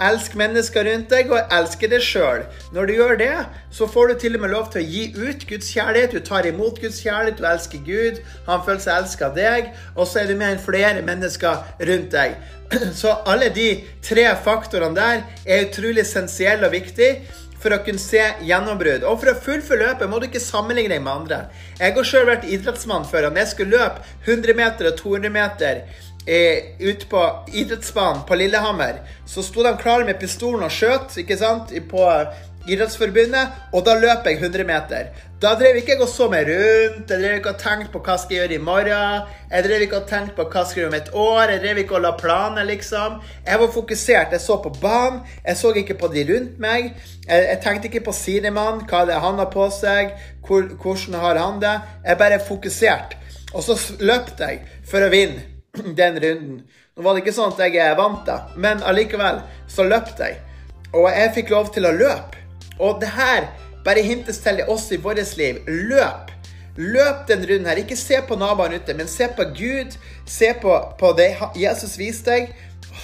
elsk 0.09 0.35
mennesker 0.39 0.87
rundt 0.89 1.13
deg, 1.13 1.31
og 1.33 1.53
elske 1.55 1.91
deg 1.91 2.03
sjøl. 2.05 2.47
Når 2.75 2.89
du 2.89 2.95
gjør 2.97 3.19
det, 3.21 3.35
så 3.75 3.89
får 3.91 4.13
du 4.13 4.23
til 4.23 4.39
og 4.39 4.45
med 4.45 4.55
lov 4.55 4.71
til 4.73 4.83
å 4.83 4.89
gi 4.95 5.05
ut 5.19 5.47
Guds 5.49 5.71
kjærlighet. 5.75 6.17
Du 6.17 6.27
tar 6.27 6.49
imot 6.49 6.81
Guds 6.83 7.03
kjærlighet, 7.05 7.39
du 7.39 7.47
elsker 7.49 7.85
Gud, 7.87 8.23
han 8.49 8.65
føler 8.67 8.83
seg 8.87 8.97
elska 8.97 9.29
av 9.31 9.39
deg, 9.39 9.71
og 9.97 10.09
så 10.09 10.23
er 10.23 10.33
du 10.33 10.37
med 10.37 10.57
enn 10.57 10.65
flere 10.65 11.07
mennesker 11.07 11.63
rundt 11.93 12.11
deg. 12.17 12.37
Så 13.01 13.11
alle 13.29 13.51
de 13.53 13.69
tre 14.01 14.23
faktorene 14.45 14.97
der 14.97 15.25
er 15.45 15.67
utrolig 15.67 16.07
essensielle 16.07 16.65
og 16.65 16.73
viktige 16.73 17.19
for 17.63 17.75
å 17.75 17.83
kunne 17.87 18.03
se 18.03 18.23
gjennombrudd. 18.47 19.05
Og 19.07 19.21
for 19.23 19.33
å 19.33 19.39
fullføre 19.45 19.87
løpet 19.87 20.11
må 20.11 20.19
du 20.19 20.29
ikke 20.29 20.43
sammenligne 20.43 20.97
deg 20.97 21.05
med 21.05 21.13
andre. 21.13 21.41
Jeg 21.79 21.95
har 21.97 22.09
sjøl 22.09 22.29
vært 22.31 22.49
idrettsmann 22.49 23.07
før. 23.09 23.29
Når 23.31 23.45
jeg 23.45 23.53
skulle 23.53 23.79
løpe 23.79 24.03
100 24.27 24.59
meter 24.59 24.91
og 24.91 24.97
200 24.99 25.35
meter 25.37 25.85
eh, 26.27 26.75
ute 26.81 27.09
på 27.11 27.25
idrettsbanen 27.53 28.25
på 28.29 28.39
Lillehammer, 28.39 29.03
så 29.27 29.43
sto 29.43 29.65
de 29.67 29.75
klare 29.81 30.07
med 30.09 30.21
pistolen 30.21 30.67
og 30.67 30.75
skjøt 30.75 31.19
ikke 31.23 31.39
sant, 31.41 31.75
på 31.91 32.09
Idrettsforbundet, 32.63 33.55
og 33.75 33.83
da 33.87 33.97
løp 33.99 34.27
jeg 34.29 34.39
100 34.39 34.65
meter. 34.69 35.09
Da 35.43 35.57
drev 35.59 35.81
ikke 35.81 35.97
jeg 35.97 36.03
og 36.05 36.11
så 36.11 36.29
meg 36.31 36.47
rundt, 36.47 37.11
jeg 37.11 37.19
drev 37.19 37.41
ikke 37.41 37.55
og 37.57 37.59
tenkte 37.59 37.91
på 37.91 38.03
hva 38.07 38.15
skal 38.23 38.37
jeg 38.37 38.45
gjøre 38.45 38.55
i 38.55 38.63
morgen. 38.63 39.33
Jeg 39.51 39.67
drev 39.67 39.85
ikke 39.87 39.99
og 39.99 40.07
tenkte 40.11 40.37
på 40.37 40.47
hva 40.47 40.63
jeg 40.63 40.71
skal 40.71 40.81
gjøre 40.81 40.93
om 40.93 40.99
et 41.01 41.11
år, 41.25 41.43
jeg 41.51 41.63
drev 41.65 41.81
ikke 41.83 41.97
og 41.99 42.05
la 42.05 42.13
planer, 42.21 42.69
liksom. 42.71 43.19
Jeg 43.49 43.63
var 43.65 43.73
fokusert. 43.75 44.37
Jeg 44.37 44.45
så 44.47 44.59
på 44.63 44.75
banen, 44.79 45.21
jeg 45.43 45.59
så 45.59 45.73
ikke 45.83 45.99
på 45.99 46.13
de 46.15 46.27
rundt 46.31 46.61
meg. 46.63 46.93
Jeg, 47.27 47.49
jeg 47.49 47.61
tenkte 47.67 47.91
ikke 47.91 48.07
på 48.07 48.15
sidemann, 48.15 48.85
hva 48.87 49.03
det 49.09 49.17
er 49.17 49.27
han 49.27 49.43
har 49.43 49.51
på 49.51 49.67
seg, 49.75 50.15
hvor, 50.47 50.71
hvordan 50.71 51.19
har 51.25 51.43
han 51.43 51.59
det. 51.65 51.79
Jeg 52.07 52.23
bare 52.23 52.45
fokusert. 52.47 53.19
Og 53.53 53.67
så 53.67 53.75
løpte 53.99 54.47
jeg 54.47 54.63
for 54.87 55.03
å 55.03 55.11
vinne 55.11 55.52
den 56.01 56.21
runden. 56.21 56.63
Nå 56.97 57.03
var 57.03 57.15
det 57.15 57.25
ikke 57.25 57.37
sånn 57.37 57.53
at 57.55 57.61
jeg 57.73 57.97
vant, 57.97 58.25
da, 58.29 58.43
men 58.61 58.83
allikevel 58.85 59.41
så 59.71 59.87
løpte 59.89 60.29
jeg. 60.29 60.41
Og 60.93 61.09
jeg 61.09 61.33
fikk 61.39 61.53
lov 61.53 61.71
til 61.73 61.89
å 61.89 61.95
løpe. 61.97 62.41
Og 62.83 63.01
det 63.01 63.13
her 63.15 63.47
bare 63.85 64.05
hintes 64.05 64.41
til 64.45 64.61
oss 64.69 64.91
i 64.93 65.01
vårt 65.01 65.37
liv. 65.39 65.63
Løp. 65.67 66.31
Løp 66.77 67.25
den 67.29 67.47
runden 67.49 67.69
her. 67.71 67.81
Ikke 67.81 67.97
se 67.97 68.21
på 68.29 68.37
naboene 68.37 68.81
ute, 68.81 68.97
men 68.97 69.09
se 69.09 69.29
på 69.29 69.47
Gud. 69.57 69.97
Se 70.29 70.53
på, 70.61 70.75
på 71.01 71.13
det 71.17 71.31
Jesus 71.57 71.97
viste 72.01 72.37
deg. 72.37 72.53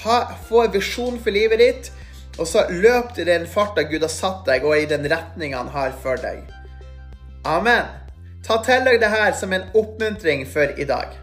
Ha, 0.02 0.18
få 0.48 0.66
en 0.66 0.74
visjon 0.76 1.16
for 1.20 1.32
livet 1.32 1.62
ditt. 1.64 1.90
Og 2.38 2.46
så 2.46 2.66
løp 2.70 3.14
du 3.16 3.22
i 3.24 3.28
den 3.28 3.48
farta 3.50 3.82
Gud 3.88 4.04
har 4.04 4.12
satt 4.12 4.44
deg, 4.46 4.66
og 4.68 4.76
i 4.76 4.86
den 4.90 5.08
retninga 5.10 5.58
han 5.58 5.72
har 5.74 5.96
for 6.04 6.20
deg. 6.20 6.44
Amen. 7.48 7.88
Ta 8.46 8.60
til 8.64 8.84
deg 8.86 9.00
det 9.02 9.10
her 9.10 9.32
som 9.36 9.52
en 9.56 9.66
oppmuntring 9.76 10.44
for 10.48 10.70
i 10.78 10.86
dag. 10.88 11.16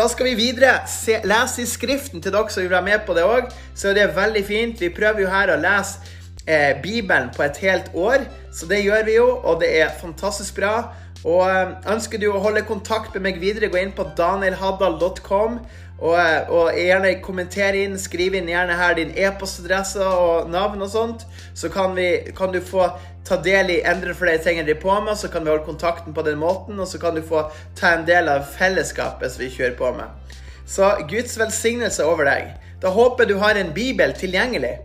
Da 0.00 0.06
skal 0.08 0.30
vi 0.30 0.38
videre 0.38 0.78
se, 0.88 1.18
lese 1.28 1.60
i 1.60 1.66
Skriften 1.68 2.22
til 2.24 2.32
dere 2.32 2.48
som 2.48 2.62
vil 2.62 2.70
være 2.72 2.86
med 2.86 3.02
på 3.04 3.12
det 3.12 3.24
òg. 3.26 3.50
Så 3.76 3.90
det 3.92 4.06
er 4.06 4.14
veldig 4.16 4.42
fint. 4.48 4.80
Vi 4.80 4.88
prøver 4.96 5.26
jo 5.26 5.28
her 5.28 5.52
å 5.52 5.58
lese 5.60 6.00
eh, 6.46 6.72
Bibelen 6.80 7.28
på 7.34 7.44
et 7.44 7.60
helt 7.60 7.90
år. 7.92 8.24
Så 8.48 8.64
det 8.70 8.78
gjør 8.80 9.04
vi 9.04 9.18
jo, 9.18 9.26
og 9.44 9.60
det 9.60 9.68
er 9.82 9.92
fantastisk 10.00 10.56
bra. 10.56 10.72
Og 11.20 11.42
eh, 11.44 11.74
Ønsker 11.92 12.22
du 12.22 12.30
å 12.30 12.40
holde 12.40 12.64
kontakt 12.64 13.12
med 13.18 13.26
meg 13.26 13.42
videre, 13.42 13.68
gå 13.68 13.76
inn 13.76 13.92
på 13.92 14.08
danielhaddal.com. 14.16 15.60
Og, 16.00 16.14
eh, 16.16 16.48
og, 16.48 16.72
gjerne 16.76 17.12
kommentere 17.20 17.84
inn, 17.84 17.98
skriv 18.00 18.34
inn 18.38 18.48
gjerne 18.48 18.76
her 18.78 18.96
din 18.96 19.12
e-postadresse 19.12 20.00
og 20.00 20.48
navn 20.50 20.80
og 20.80 20.92
sånt. 20.92 21.26
Så 21.54 21.68
kan, 21.72 21.92
vi, 21.96 22.32
kan, 22.36 22.54
du 22.54 22.60
få 22.64 22.88
ta 23.28 23.36
del 23.44 23.74
i 23.74 23.80
endre 23.84 24.14
flere 24.16 24.40
ting 24.40 24.56
tingene 24.56 24.70
de 24.72 24.78
på 24.80 24.94
med, 25.04 25.18
så 25.20 25.28
kan 25.28 25.44
vi 25.44 25.52
holde 25.52 25.66
kontakten 25.68 26.16
på 26.16 26.24
den 26.24 26.40
måten. 26.40 26.80
Og 26.80 26.88
så 26.88 27.00
kan 27.02 27.14
du 27.16 27.22
få 27.22 27.44
ta 27.76 27.94
en 27.98 28.06
del 28.08 28.32
av 28.32 28.48
fellesskapet 28.56 29.32
som 29.32 29.44
vi 29.44 29.50
kjører 29.52 29.76
på 29.76 29.92
med. 29.98 30.38
Så 30.70 30.94
Guds 31.10 31.36
velsignelse 31.38 32.06
over 32.06 32.30
deg. 32.30 32.54
Da 32.80 32.94
håper 32.94 33.28
du 33.28 33.36
har 33.42 33.58
en 33.58 33.74
bibel 33.76 34.14
tilgjengelig. 34.16 34.78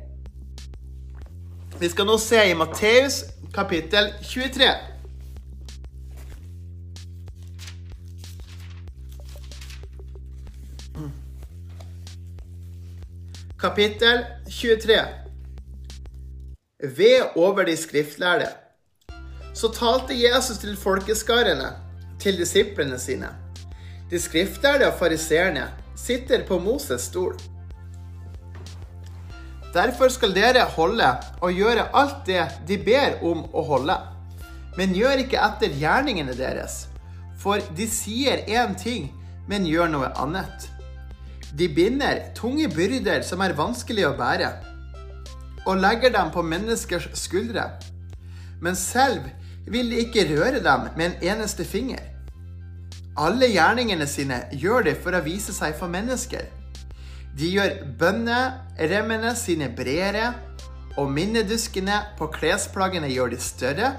Vi 1.80 1.92
skal 1.92 2.08
nå 2.08 2.18
se 2.20 2.44
i 2.50 2.58
Matteus 2.58 3.24
kapittel 3.56 4.12
23. 4.24 4.95
Kapittel 13.66 14.26
23. 14.50 14.94
Ved 16.98 17.22
over 17.36 17.64
de 17.66 17.78
skriftlærde. 17.78 18.46
Så 19.54 19.72
talte 19.74 20.14
Jesus 20.14 20.58
til 20.62 20.78
folkeskarene, 20.78 21.72
til 22.22 22.38
disiplene 22.38 23.00
sine. 23.00 23.32
De 24.12 24.20
skriftlærde 24.22 24.86
og 24.92 25.00
fariseerne 25.00 25.64
sitter 25.98 26.46
på 26.46 26.60
Moses 26.60 27.08
stol. 27.10 27.40
Derfor 29.74 30.14
skal 30.14 30.36
dere 30.36 30.68
holde 30.78 31.10
og 31.42 31.58
gjøre 31.58 31.90
alt 31.94 32.22
det 32.30 32.46
de 32.68 32.78
ber 32.78 33.18
om 33.26 33.48
å 33.50 33.66
holde. 33.66 33.98
Men 34.78 34.94
gjør 34.94 35.26
ikke 35.26 35.42
etter 35.42 35.74
gjerningene 35.74 36.38
deres, 36.38 36.84
for 37.42 37.66
de 37.74 37.90
sier 37.90 38.46
én 38.46 38.78
ting, 38.78 39.10
men 39.50 39.66
gjør 39.66 39.90
noe 39.98 40.14
annet. 40.22 40.75
De 41.56 41.70
binder 41.72 42.20
tunge 42.36 42.68
byrder 42.68 43.22
som 43.24 43.40
er 43.40 43.56
vanskelig 43.56 44.04
å 44.10 44.16
bære, 44.18 44.50
og 45.66 45.80
legger 45.80 46.12
dem 46.12 46.32
på 46.34 46.44
menneskers 46.44 47.08
skuldre. 47.16 47.70
Men 48.62 48.76
selv 48.76 49.30
vil 49.72 49.88
de 49.92 50.02
ikke 50.04 50.28
røre 50.34 50.60
dem 50.64 50.90
med 50.98 51.06
en 51.06 51.24
eneste 51.32 51.64
finger. 51.66 52.04
Alle 53.16 53.48
gjerningene 53.48 54.08
sine 54.08 54.42
gjør 54.52 54.90
de 54.90 54.96
for 55.00 55.16
å 55.16 55.24
vise 55.24 55.56
seg 55.56 55.78
for 55.80 55.88
mennesker. 55.88 56.44
De 57.40 57.48
gjør 57.54 57.78
bønneremmene 58.00 59.32
sine 59.40 59.72
bredere, 59.76 60.34
og 61.00 61.08
minneduskene 61.12 62.02
på 62.20 62.28
klesplaggene 62.36 63.08
gjør 63.12 63.32
de 63.32 63.40
større. 63.44 63.94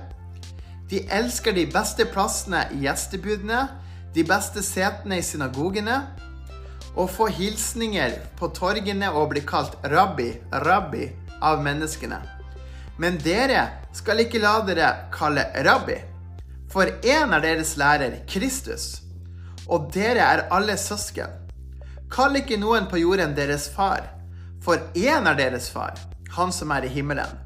De 0.93 1.03
elsker 1.13 1.57
de 1.57 1.67
beste 1.73 2.05
plassene 2.13 2.67
i 2.77 2.85
gjestebudene, 2.85 3.65
de 4.13 4.25
beste 4.25 4.63
setene 4.65 5.19
i 5.21 5.25
synagogene, 5.25 5.99
og 6.97 7.11
få 7.13 7.29
hilsninger 7.29 8.17
på 8.39 8.49
torgene 8.57 9.11
og 9.13 9.31
bli 9.35 9.43
kalt 9.47 9.77
rabbi, 9.93 10.31
rabbi 10.65 11.11
av 11.45 11.61
menneskene. 11.65 12.21
Men 12.97 13.19
dere 13.21 13.67
skal 13.97 14.23
ikke 14.25 14.41
la 14.41 14.55
dere 14.65 14.91
kalle 15.13 15.45
rabbi, 15.67 15.99
for 16.73 16.89
én 17.05 17.35
er 17.37 17.45
deres 17.45 17.77
lærer, 17.77 18.23
Kristus, 18.29 19.03
og 19.69 19.91
dere 19.93 20.25
er 20.25 20.47
alle 20.55 20.79
søsken. 20.81 21.45
Kall 22.13 22.41
ikke 22.41 22.59
noen 22.61 22.89
på 22.89 23.01
jorden 23.03 23.35
deres 23.37 23.69
far, 23.73 24.07
for 24.65 24.81
én 24.97 25.29
er 25.29 25.37
deres 25.37 25.69
far, 25.71 25.99
han 26.37 26.53
som 26.53 26.73
er 26.73 26.87
i 26.87 26.93
himmelen. 26.93 27.37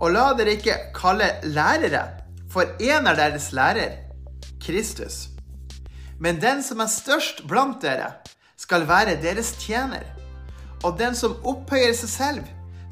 Og 0.00 0.14
la 0.14 0.30
dere 0.38 0.56
ikke 0.56 0.78
kalle 0.96 1.28
lærere, 1.44 2.06
for 2.50 2.64
én 2.80 3.08
er 3.10 3.18
deres 3.18 3.52
lærer, 3.52 4.00
Kristus. 4.64 5.28
Men 6.18 6.40
den 6.40 6.62
som 6.62 6.80
er 6.80 6.88
størst 6.88 7.44
blant 7.50 7.82
dere, 7.82 8.14
skal 8.56 8.86
være 8.88 9.16
deres 9.22 9.52
tjener. 9.60 10.04
Og 10.84 10.98
den 10.98 11.16
som 11.16 11.36
opphøyer 11.44 11.94
seg 11.96 12.10
selv, 12.12 12.42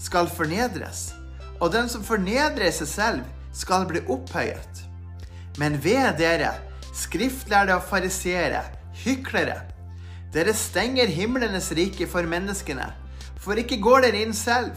skal 0.00 0.30
fornedres. 0.30 1.12
Og 1.60 1.72
den 1.72 1.88
som 1.88 2.04
fornedrer 2.04 2.72
seg 2.74 2.88
selv, 2.90 3.24
skal 3.52 3.84
bli 3.86 4.00
opphøyet. 4.10 4.82
Men 5.60 5.76
ved 5.84 6.16
dere, 6.18 6.54
skriftlærde 6.96 7.76
og 7.76 7.84
fariseere, 7.88 8.62
hyklere, 9.04 9.60
dere 10.32 10.54
stenger 10.56 11.12
himlenes 11.12 11.68
rike 11.76 12.08
for 12.08 12.24
menneskene, 12.28 12.88
for 13.36 13.60
ikke 13.60 13.80
går 13.84 14.06
dere 14.06 14.24
inn 14.24 14.34
selv. 14.36 14.72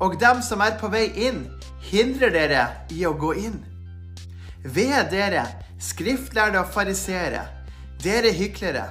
Og 0.00 0.16
dem 0.20 0.40
som 0.42 0.62
er 0.64 0.78
på 0.80 0.88
vei 0.90 1.06
inn, 1.28 1.44
hindrer 1.84 2.32
dere 2.34 2.64
i 2.90 3.04
å 3.06 3.14
gå 3.14 3.34
inn. 3.38 3.60
Ved 4.64 5.12
dere, 5.12 5.44
skriftlærde 5.80 6.60
og 6.60 6.72
fariseere, 6.74 7.44
dere 8.02 8.32
hyklere, 8.34 8.88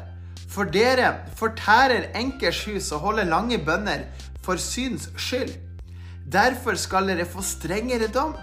for 0.59 0.67
dere 0.67 1.13
fortærer 1.39 2.09
enkers 2.19 2.65
hus 2.67 2.89
og 2.91 3.05
holder 3.05 3.29
lange 3.29 3.61
bønner 3.63 4.01
for 4.43 4.59
syns 4.59 5.05
skyld. 5.15 5.53
Derfor 6.27 6.75
skal 6.75 7.07
dere 7.07 7.23
få 7.25 7.39
strengere 7.47 8.09
dom. 8.11 8.33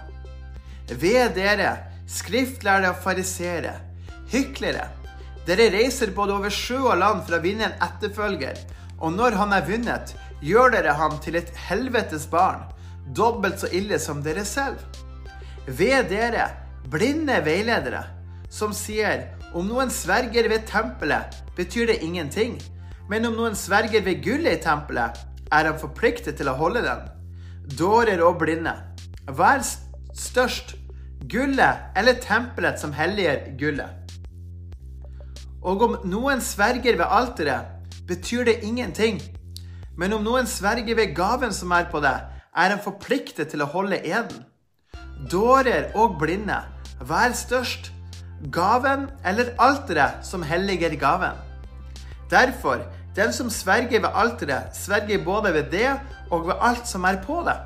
Ved 0.89 1.35
dere, 1.35 1.75
skriftlærde 2.09 2.89
og 2.89 3.03
farisere, 3.03 3.75
hyklere. 4.33 4.87
Dere 5.45 5.69
reiser 5.75 6.15
både 6.15 6.33
over 6.39 6.49
sjø 6.49 6.79
og 6.87 6.97
land 7.03 7.21
for 7.27 7.37
å 7.37 7.43
vinne 7.43 7.69
en 7.69 7.85
etterfølger, 7.85 8.65
og 8.97 9.13
når 9.13 9.37
han 9.37 9.53
er 9.53 9.69
vunnet, 9.69 10.17
gjør 10.41 10.73
dere 10.73 10.97
ham 10.97 11.21
til 11.21 11.37
et 11.37 11.53
helvetes 11.69 12.25
barn, 12.33 12.65
dobbelt 13.13 13.61
så 13.61 13.69
ille 13.69 14.01
som 14.01 14.25
dere 14.25 14.47
selv. 14.47 14.81
Ved 15.67 16.09
dere, 16.09 16.49
blinde 16.89 17.43
veiledere, 17.45 18.07
som 18.49 18.73
sier 18.73 19.36
om 19.57 19.65
noen 19.65 19.89
sverger 19.89 20.45
ved 20.51 20.67
tempelet, 20.69 21.33
betyr 21.57 21.89
det 21.89 22.01
ingenting. 22.05 22.57
Men 23.09 23.25
om 23.25 23.37
noen 23.37 23.55
sverger 23.57 24.03
ved 24.05 24.21
gullet 24.21 24.59
i 24.59 24.61
tempelet, 24.61 25.17
er 25.51 25.69
han 25.69 25.79
forpliktet 25.81 26.37
til 26.37 26.51
å 26.51 26.57
holde 26.59 26.83
den. 26.85 27.07
Dårer 27.79 28.21
og 28.21 28.37
blinde. 28.43 28.75
Hva 29.25 29.55
er 29.57 29.65
størst, 30.13 30.75
gullet 31.31 31.97
eller 31.97 32.19
tempelet 32.21 32.77
som 32.79 32.93
helliger 32.93 33.47
gullet. 33.57 34.13
Og 35.65 35.81
om 35.87 35.97
noen 36.05 36.43
sverger 36.43 36.99
ved 36.99 37.09
alteret, 37.09 37.73
betyr 38.07 38.45
det 38.47 38.59
ingenting. 38.63 39.19
Men 39.97 40.13
om 40.13 40.23
noen 40.23 40.45
sverger 40.47 40.95
ved 40.95 41.15
gaven 41.17 41.55
som 41.55 41.73
er 41.73 41.89
på 41.91 42.03
det, 42.03 42.13
er 42.53 42.73
han 42.75 42.83
forpliktet 42.83 43.49
til 43.51 43.65
å 43.65 43.71
holde 43.73 43.99
eden. 44.05 44.45
Dårer 45.31 45.89
og 45.97 46.19
blinde, 46.21 46.61
hva 47.01 47.25
er 47.25 47.35
størst, 47.35 47.91
gaven 48.53 49.07
eller 49.25 49.53
alteret 49.59 50.25
som 50.25 50.43
helliger 50.43 50.95
gaven. 50.99 51.37
Derfor, 52.31 52.83
den 53.15 53.33
som 53.33 53.49
sverger 53.49 53.99
ved 53.99 54.09
alteret, 54.13 54.75
sverger 54.75 55.23
både 55.25 55.53
ved 55.53 55.71
det 55.71 55.99
og 56.31 56.47
ved 56.47 56.53
alt 56.61 56.87
som 56.87 57.03
er 57.03 57.21
på 57.23 57.41
det. 57.47 57.57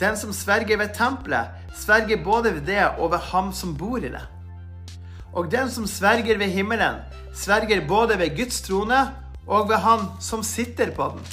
Den 0.00 0.16
som 0.16 0.32
sverger 0.32 0.76
ved 0.76 0.94
tempelet, 0.96 1.48
sverger 1.74 2.24
både 2.24 2.54
ved 2.54 2.60
det 2.66 2.84
og 2.98 3.10
ved 3.10 3.18
ham 3.18 3.52
som 3.52 3.76
bor 3.76 3.98
i 3.98 4.08
det. 4.08 4.26
Og 5.32 5.50
den 5.50 5.70
som 5.70 5.86
sverger 5.86 6.38
ved 6.38 6.50
himmelen, 6.50 6.94
sverger 7.34 7.88
både 7.88 8.18
ved 8.18 8.36
Guds 8.36 8.62
trone 8.62 9.08
og 9.46 9.68
ved 9.68 9.76
Han 9.76 10.06
som 10.20 10.42
sitter 10.42 10.90
på 10.90 11.12
den. 11.14 11.26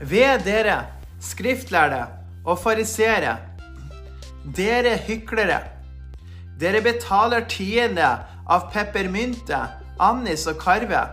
Ved 0.00 0.44
dere, 0.44 0.84
skriftlærde 1.20 2.06
og 2.44 2.58
farisere, 2.58 3.36
dere 4.56 4.96
hyklere. 4.96 5.77
Dere 6.58 6.80
betaler 6.82 7.44
tiende 7.46 8.08
av 8.50 8.66
peppermynte, 8.72 9.60
annis 10.02 10.46
og 10.50 10.58
karve, 10.62 11.04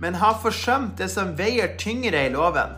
men 0.00 0.16
har 0.20 0.36
forsømt 0.42 0.98
det 1.00 1.08
som 1.12 1.32
veier 1.38 1.72
tyngre 1.80 2.26
i 2.26 2.32
loven, 2.34 2.74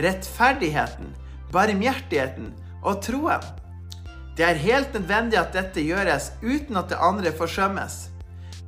rettferdigheten, 0.00 1.14
barmhjertigheten 1.52 2.52
og 2.82 3.00
troen. 3.04 3.44
Det 4.36 4.44
er 4.48 4.60
helt 4.60 4.94
nødvendig 4.96 5.40
at 5.40 5.56
dette 5.56 5.84
gjøres 5.84 6.30
uten 6.42 6.78
at 6.80 6.92
det 6.92 7.00
andre 7.00 7.32
forsømmes. 7.36 7.98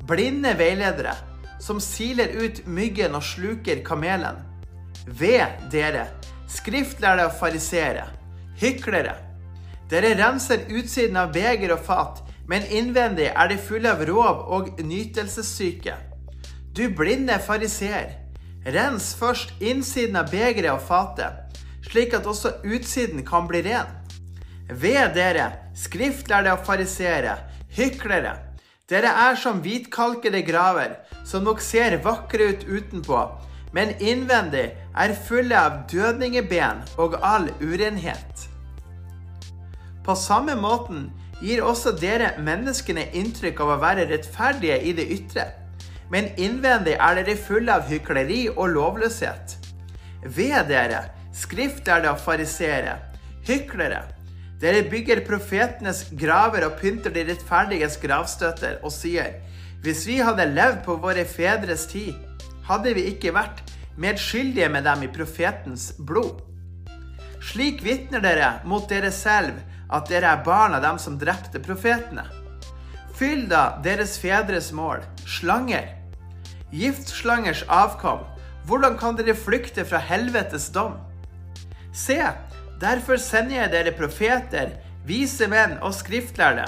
Blinde 0.09 0.53
veiledere 0.59 1.15
som 1.61 1.81
siler 1.81 2.35
ut 2.37 2.61
myggen 2.69 3.17
og 3.17 3.25
sluker 3.25 3.81
kamelen. 3.85 4.41
Ved 5.07 5.45
dere, 5.73 6.09
skriftlærde 6.49 7.29
og 7.29 7.37
fariseere, 7.41 8.05
hyklere. 8.61 9.17
Dere 9.89 10.13
renser 10.17 10.65
utsiden 10.73 11.17
av 11.21 11.33
beger 11.33 11.73
og 11.77 11.85
fat, 11.85 12.21
men 12.49 12.67
innvendig 12.69 13.31
er 13.33 13.49
de 13.49 13.57
fulle 13.61 13.93
av 13.93 14.03
rov 14.09 14.45
og 14.53 14.83
nytelsessyke. 14.85 15.97
Du 16.75 16.89
blinde 16.91 17.39
fariseer, 17.41 18.17
rens 18.75 19.13
først 19.19 19.55
innsiden 19.63 20.19
av 20.19 20.31
begeret 20.33 20.73
og 20.75 20.83
fatet, 20.85 21.61
slik 21.89 22.17
at 22.17 22.27
også 22.27 22.59
utsiden 22.65 23.25
kan 23.27 23.49
bli 23.49 23.63
ren. 23.67 23.91
Ved 24.69 25.15
dere, 25.17 25.51
skriftlærde 25.77 26.55
og 26.57 26.65
fariseere, 26.67 27.37
hyklere, 27.77 28.37
dere 28.91 29.11
er 29.29 29.37
som 29.41 29.63
hvitkalkede 29.65 30.43
graver, 30.45 30.99
som 31.25 31.45
nok 31.45 31.61
ser 31.65 31.99
vakre 32.05 32.53
ut 32.53 32.65
utenpå, 32.69 33.21
men 33.75 33.95
innvendig 34.01 34.71
er 34.95 35.15
fulle 35.27 35.57
av 35.59 35.85
dødningeben 35.91 36.85
og 37.01 37.17
all 37.25 37.49
urenhet. 37.63 38.49
På 40.05 40.15
samme 40.15 40.55
måten 40.61 41.09
gir 41.45 41.65
også 41.65 41.93
dere 42.01 42.33
menneskene 42.41 43.11
inntrykk 43.17 43.61
av 43.61 43.75
å 43.75 43.81
være 43.83 44.09
rettferdige 44.09 44.79
i 44.89 44.95
det 44.97 45.05
ytre. 45.19 45.47
Men 46.13 46.31
innvendig 46.41 46.97
er 46.97 47.19
dere 47.19 47.37
fulle 47.41 47.75
av 47.75 47.89
hykleri 47.91 48.47
og 48.55 48.73
lovløshet. 48.75 49.57
Ved 50.25 50.71
dere, 50.71 51.03
skriftlærde 51.37 52.13
og 52.13 52.21
farisere, 52.23 52.97
hyklere. 53.49 54.05
Dere 54.63 54.85
bygger 54.89 55.25
profetenes 55.27 56.05
graver 56.17 56.65
og 56.69 56.79
pynter 56.81 57.13
de 57.13 57.27
rettferdiges 57.29 57.99
gravstøtter 58.01 58.81
og 58.83 58.93
sier:" 58.95 59.41
Hvis 59.85 60.07
vi 60.09 60.17
hadde 60.25 60.47
levd 60.49 60.79
på 60.87 60.95
våre 60.97 61.27
fedres 61.29 61.85
tid, 61.91 62.15
hadde 62.65 62.95
vi 62.97 63.03
ikke 63.11 63.35
vært 63.37 63.61
medskyldige 64.01 64.71
med 64.73 64.87
dem 64.89 65.03
i 65.05 65.11
profetens 65.13 65.91
blod. 65.99 66.41
Slik 67.45 67.83
vitner 67.85 68.23
dere 68.25 68.49
mot 68.65 68.89
dere 68.89 69.11
selv 69.13 69.61
at 69.93 70.09
dere 70.09 70.33
er 70.33 70.45
barn 70.47 70.77
av 70.77 70.83
dem 70.85 70.99
som 71.01 71.19
drepte 71.21 71.61
profetene. 71.63 72.25
Fyll 73.15 73.45
da 73.51 73.77
deres 73.85 74.17
fedres 74.19 74.73
mål, 74.75 75.05
slanger. 75.27 75.93
Giftslangers 76.75 77.63
avkom, 77.71 78.25
hvordan 78.67 78.97
kan 78.99 79.19
dere 79.19 79.37
flykte 79.39 79.85
fra 79.87 80.01
helvetes 80.03 80.71
dom? 80.75 80.97
Se, 81.95 82.19
derfor 82.83 83.21
sender 83.23 83.61
jeg 83.61 83.75
dere 83.75 83.95
profeter, 83.95 84.75
vise 85.07 85.47
menn 85.51 85.77
og 85.85 85.95
skriftlærde. 85.95 86.67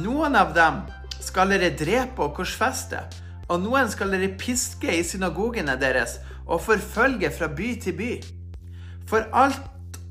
Noen 0.00 0.38
av 0.38 0.54
dem 0.56 0.80
skal 1.20 1.52
dere 1.52 1.74
drepe 1.76 2.24
og 2.24 2.36
korsfeste, 2.38 3.02
og 3.50 3.60
noen 3.62 3.90
skal 3.92 4.14
dere 4.14 4.32
piske 4.38 4.90
i 4.90 5.04
synagogene 5.06 5.76
deres 5.78 6.16
og 6.46 6.62
forfølge 6.64 7.30
fra 7.34 7.50
by 7.52 7.70
til 7.82 7.96
by. 7.98 8.12
For 9.10 9.26
alt, 9.34 9.60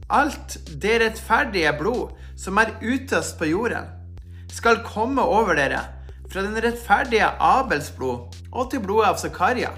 alt 0.10 0.58
det 0.82 1.00
rettferdige 1.02 1.74
blod 1.80 2.14
som 2.38 2.60
er 2.62 2.76
utøst 2.82 3.40
på 3.40 3.50
jorden, 3.50 3.88
skal 4.52 4.84
komme 4.86 5.22
over 5.22 5.58
dere, 5.58 5.82
fra 6.30 6.42
den 6.42 6.58
rettferdige 6.62 7.28
Abels 7.40 7.92
blod 7.96 8.36
og 8.52 8.72
til 8.72 8.82
blodet 8.84 9.12
av 9.12 9.20
Zakaria. 9.22 9.72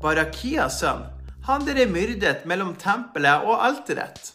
Barakias 0.00 0.80
sønn, 0.80 1.04
han 1.46 1.64
dere 1.66 1.88
myrdet 1.90 2.46
mellom 2.48 2.74
tempelet 2.78 3.46
og 3.46 3.62
alteret. 3.64 4.32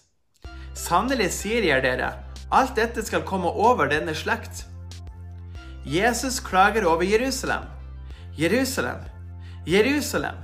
Sannelig 0.76 1.32
sier 1.38 1.66
jeg 1.66 1.84
dere, 1.86 2.12
alt 2.52 2.76
dette 2.78 3.04
skal 3.06 3.26
komme 3.28 3.50
over 3.50 3.90
denne 3.92 4.16
slekt. 4.16 4.66
Jesus 5.86 6.40
klager 6.42 6.88
over 6.90 7.06
Jerusalem. 7.06 7.68
Jerusalem, 8.38 9.04
Jerusalem, 9.68 10.40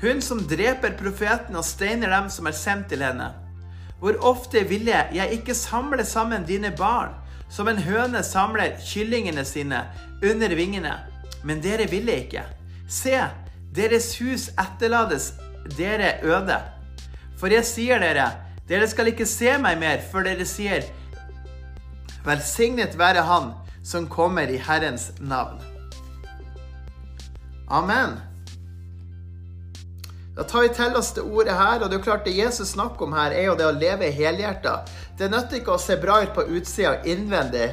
hun 0.00 0.20
som 0.22 0.40
dreper 0.48 0.94
profeten 0.98 1.56
og 1.56 1.66
steiner 1.66 2.12
dem 2.14 2.30
som 2.30 2.46
er 2.46 2.56
sendt 2.56 2.88
til 2.92 3.02
henne. 3.04 3.43
Hvor 4.00 4.16
ofte 4.20 4.64
ville 4.68 5.04
jeg 5.14 5.38
ikke 5.38 5.54
samle 5.54 6.04
sammen 6.04 6.44
dine 6.46 6.72
barn, 6.76 7.14
som 7.48 7.68
en 7.68 7.78
høne 7.78 8.22
samler 8.22 8.76
kyllingene 8.82 9.44
sine 9.44 9.84
under 10.22 10.54
vingene? 10.56 10.96
Men 11.44 11.62
dere 11.62 11.88
ville 11.90 12.18
ikke. 12.24 12.44
Se, 12.88 13.16
deres 13.74 14.14
hus 14.18 14.48
etterlades 14.60 15.32
dere 15.78 16.18
øde. 16.22 16.58
For 17.36 17.52
jeg 17.52 17.64
sier 17.68 18.02
dere, 18.02 18.30
dere 18.68 18.88
skal 18.88 19.12
ikke 19.12 19.26
se 19.28 19.56
meg 19.60 19.78
mer 19.80 20.04
før 20.12 20.28
dere 20.28 20.46
sier, 20.48 20.84
Velsignet 22.24 22.94
være 22.96 23.20
Han 23.28 23.50
som 23.84 24.06
kommer 24.08 24.48
i 24.48 24.56
Herrens 24.56 25.12
navn. 25.20 25.60
Amen. 27.68 28.16
Da 30.34 30.42
tar 30.42 30.64
vi 30.64 30.70
til 30.74 30.96
oss 30.98 31.12
det 31.14 31.22
ordet 31.22 31.54
her, 31.54 31.78
og 31.78 31.86
det 31.86 31.94
er 31.94 32.00
jo 32.00 32.06
klart 32.08 32.24
det 32.26 32.34
Jesus 32.34 32.72
snakker 32.74 33.06
om 33.06 33.12
her, 33.14 33.30
er 33.30 33.46
jo 33.46 33.54
det 33.58 33.68
å 33.68 33.74
leve 33.76 34.10
helhjerta. 34.10 34.80
Det 35.18 35.28
nytter 35.30 35.60
ikke 35.60 35.76
å 35.76 35.82
se 35.82 35.94
bra 36.02 36.18
ut 36.24 36.32
på 36.34 36.46
utsida 36.56 36.96
innvendig. 37.06 37.68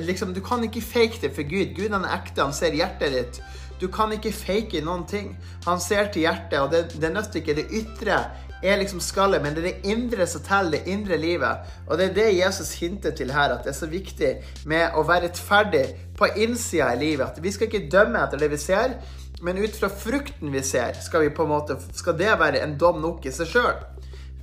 Liksom, 0.00 0.32
du 0.32 0.40
kan 0.44 0.64
ikke 0.64 0.80
fake 0.80 1.20
det 1.20 1.34
for 1.36 1.44
Gud. 1.44 1.74
Gud 1.76 1.92
han 1.92 2.06
er 2.08 2.16
ekte, 2.16 2.40
han 2.40 2.56
ser 2.56 2.76
hjertet 2.76 3.12
ditt. 3.12 3.42
Du 3.80 3.90
kan 3.92 4.12
ikke 4.16 4.32
fake 4.32 4.80
noen 4.84 5.04
ting. 5.08 5.34
Han 5.66 5.80
ser 5.80 6.08
til 6.08 6.24
hjertet, 6.24 6.56
og 6.62 6.72
det, 6.72 6.86
det 6.96 7.12
nytter 7.12 7.42
ikke. 7.42 7.58
Det 7.60 7.68
ytre 7.82 8.22
er 8.64 8.80
liksom 8.80 9.02
skallet, 9.04 9.42
men 9.44 9.52
det 9.52 9.62
er 9.62 9.68
det 9.68 9.92
indre 9.92 10.24
som 10.28 10.44
teller, 10.46 10.78
det 10.78 10.92
indre 10.92 11.20
livet. 11.20 11.68
Og 11.84 12.00
det 12.00 12.08
er 12.08 12.16
det 12.16 12.30
Jesus 12.38 12.72
hinter 12.80 13.12
til 13.16 13.32
her, 13.36 13.52
at 13.52 13.68
det 13.68 13.74
er 13.74 13.78
så 13.78 13.90
viktig 13.92 14.32
med 14.64 14.96
å 14.96 15.04
være 15.04 15.28
rettferdig 15.28 15.84
på 16.16 16.32
innsida 16.32 16.94
i 16.94 17.00
livet. 17.04 17.28
At 17.28 17.44
vi 17.44 17.52
skal 17.52 17.68
ikke 17.68 17.90
dømme 17.92 18.24
etter 18.24 18.40
det 18.40 18.50
vi 18.56 18.60
ser, 18.60 18.96
men 19.42 19.58
ut 19.58 19.76
fra 19.76 19.88
frukten 19.92 20.52
vi 20.52 20.62
ser, 20.64 20.96
skal, 21.04 21.26
vi 21.26 21.46
måte, 21.48 21.76
skal 21.92 22.16
det 22.16 22.32
være 22.40 22.62
en 22.64 22.76
dom 22.80 23.02
nok 23.02 23.26
i 23.26 23.32
seg 23.34 23.50
sjøl. 23.50 23.82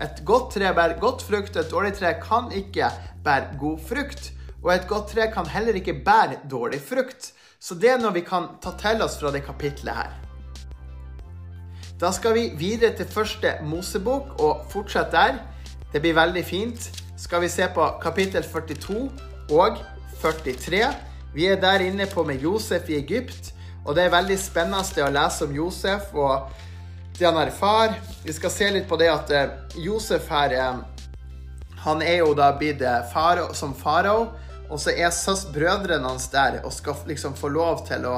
Et 0.01 0.21
godt 0.25 0.53
tre 0.55 0.73
bærer 0.73 0.99
godt 1.01 1.23
frukt, 1.25 1.55
et 1.57 1.71
dårlig 1.71 1.93
tre 1.97 2.13
kan 2.21 2.51
ikke 2.53 2.89
bære 3.25 3.57
god 3.61 3.79
frukt. 3.87 4.31
Og 4.63 4.73
et 4.73 4.87
godt 4.87 5.11
tre 5.11 5.27
kan 5.31 5.47
heller 5.49 5.75
ikke 5.75 5.99
bære 6.05 6.43
dårlig 6.51 6.81
frukt. 6.81 7.33
Så 7.59 7.75
det 7.79 7.93
er 7.93 8.01
noe 8.01 8.13
vi 8.15 8.23
kan 8.27 8.53
ta 8.63 8.73
til 8.79 9.01
oss 9.03 9.17
fra 9.19 9.31
det 9.31 9.43
kapitlet 9.45 9.95
her. 9.95 10.13
Da 12.01 12.11
skal 12.11 12.33
vi 12.35 12.49
videre 12.59 12.95
til 12.97 13.07
første 13.07 13.53
Mosebok 13.63 14.41
og 14.43 14.65
fortsette 14.71 15.15
der. 15.15 15.39
Det 15.93 16.01
blir 16.01 16.17
veldig 16.17 16.43
fint. 16.45 16.89
Skal 17.17 17.41
vi 17.41 17.47
se 17.47 17.67
på 17.75 17.85
kapittel 18.03 18.43
42 18.43 19.09
og 19.51 19.77
43. 20.21 20.83
Vi 21.33 21.45
er 21.47 21.61
der 21.61 21.85
inne 21.85 22.05
på 22.05 22.23
med 22.23 22.41
Josef 22.43 22.89
i 22.89 22.97
Egypt. 22.99 23.52
Og 23.83 23.95
det 23.95 24.05
er 24.05 24.13
veldig 24.13 24.37
spennende 24.39 25.03
å 25.03 25.11
lese 25.11 25.47
om 25.47 25.55
Josef 25.55 26.13
og 26.15 26.53
det 27.17 27.27
han 27.27 27.37
erfarer. 27.41 27.99
Vi 28.23 28.33
skal 28.33 28.53
se 28.53 28.69
litt 28.71 28.87
på 28.89 28.97
det 28.99 29.09
at 29.11 29.31
eh, 29.35 29.57
Josef 29.83 30.29
her 30.31 30.55
eh, 30.55 30.79
Han 31.83 32.01
er 32.01 32.21
jo 32.21 32.31
da 32.33 32.53
blitt 32.57 32.81
eh, 32.81 33.43
som 33.53 33.75
farao. 33.75 34.31
Og 34.71 34.79
så 34.79 34.95
er 34.95 35.11
søs 35.11 35.43
brødrene 35.53 36.07
hans 36.07 36.29
der 36.31 36.61
og 36.63 36.73
skal 36.73 36.95
liksom 37.05 37.35
få 37.37 37.51
lov 37.51 37.83
til 37.87 38.07
å 38.07 38.15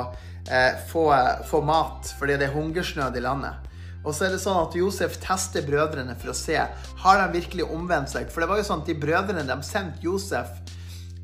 eh, 0.48 0.78
få, 0.92 1.10
få, 1.50 1.62
mat 1.66 2.14
fordi 2.20 2.38
det 2.40 2.50
er 2.50 2.56
hungersnød 2.56 3.18
i 3.18 3.26
landet. 3.26 3.72
Og 4.06 4.14
så 4.14 4.28
er 4.28 4.36
det 4.36 4.44
sånn 4.44 4.62
at 4.62 4.76
Josef 4.78 5.18
tester 5.20 5.66
brødrene 5.66 6.14
for 6.22 6.32
å 6.32 6.38
se 6.38 6.60
har 6.62 7.22
de 7.22 7.40
virkelig 7.40 7.66
omvendt 7.66 8.14
seg. 8.14 8.30
For 8.30 8.44
det 8.44 8.52
var 8.52 8.62
jo 8.62 8.68
sånn 8.70 8.86
at 8.86 8.92
de 8.92 9.00
brødrene 9.02 9.48
de 9.50 9.58
sendte 9.66 10.06
Josef 10.06 10.54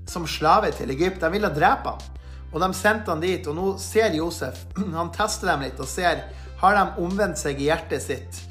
som 0.10 0.26
slave 0.28 0.74
til 0.76 0.90
Egypt. 0.92 1.22
De 1.22 1.30
ville 1.32 1.54
drepe 1.54 1.94
ham. 1.94 2.11
Og 2.52 2.60
de 2.60 2.70
sendte 2.76 3.12
han 3.12 3.24
dit, 3.24 3.48
og 3.48 3.56
nå 3.56 3.68
ser 3.80 4.16
Josef 4.18 4.66
Han 5.00 5.12
tester 5.16 5.54
dem 5.54 5.68
litt 5.68 5.80
og 5.80 5.90
ser 5.90 6.26
har 6.62 6.78
de 6.78 7.02
omvendt 7.02 7.40
seg 7.42 7.58
i 7.58 7.72
hjertet 7.72 8.04
sitt. 8.04 8.42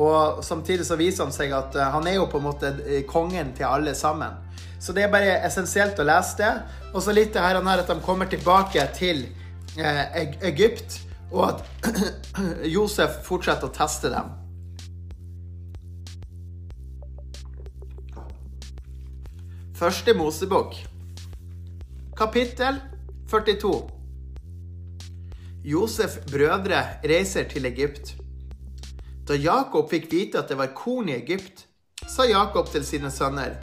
Og 0.00 0.40
samtidig 0.42 0.86
så 0.88 0.96
viser 0.98 1.26
han 1.26 1.34
seg 1.34 1.52
at 1.54 1.76
eh, 1.78 1.92
han 1.94 2.08
er 2.08 2.16
jo 2.16 2.26
på 2.30 2.40
en 2.40 2.48
måte 2.48 2.72
eh, 2.82 3.04
kongen 3.06 3.52
til 3.54 3.68
alle 3.68 3.94
sammen. 3.94 4.34
Så 4.80 4.94
det 4.96 5.04
er 5.04 5.12
bare 5.12 5.36
essensielt 5.46 6.00
å 6.00 6.06
lese 6.08 6.40
det. 6.40 6.50
Og 6.94 7.04
så 7.04 7.14
litt 7.14 7.34
det 7.36 7.44
her 7.44 7.60
at 7.60 7.86
de 7.86 7.98
kommer 8.02 8.26
tilbake 8.26 8.82
til 8.96 9.22
eh, 9.78 10.34
Egypt, 10.50 10.98
og 11.30 11.52
at 11.52 11.64
Josef 12.74 13.20
fortsetter 13.28 13.68
å 13.68 13.74
teste 13.76 14.10
dem. 14.10 14.34
Første 19.80 20.12
Mosebok, 20.12 20.74
kapittel 22.18 22.82
42. 23.30 23.90
Josef' 25.64 26.18
brødre 26.32 26.80
reiser 27.04 27.44
til 27.46 27.68
Egypt. 27.68 28.16
Da 29.28 29.36
Jakob 29.38 29.86
fikk 29.92 30.08
vite 30.10 30.40
at 30.40 30.50
det 30.50 30.56
var 30.58 30.72
korn 30.74 31.12
i 31.12 31.14
Egypt, 31.14 31.62
sa 32.10 32.26
Jakob 32.26 32.72
til 32.72 32.82
sine 32.86 33.10
sønner, 33.10 33.54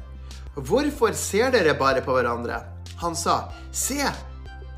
Hvorfor 0.55 1.11
ser 1.13 1.51
dere 1.51 1.75
bare 1.77 2.01
på 2.01 2.15
hverandre? 2.15 2.61
Han 3.03 3.15
sa, 3.15 3.51
Se, 3.71 3.99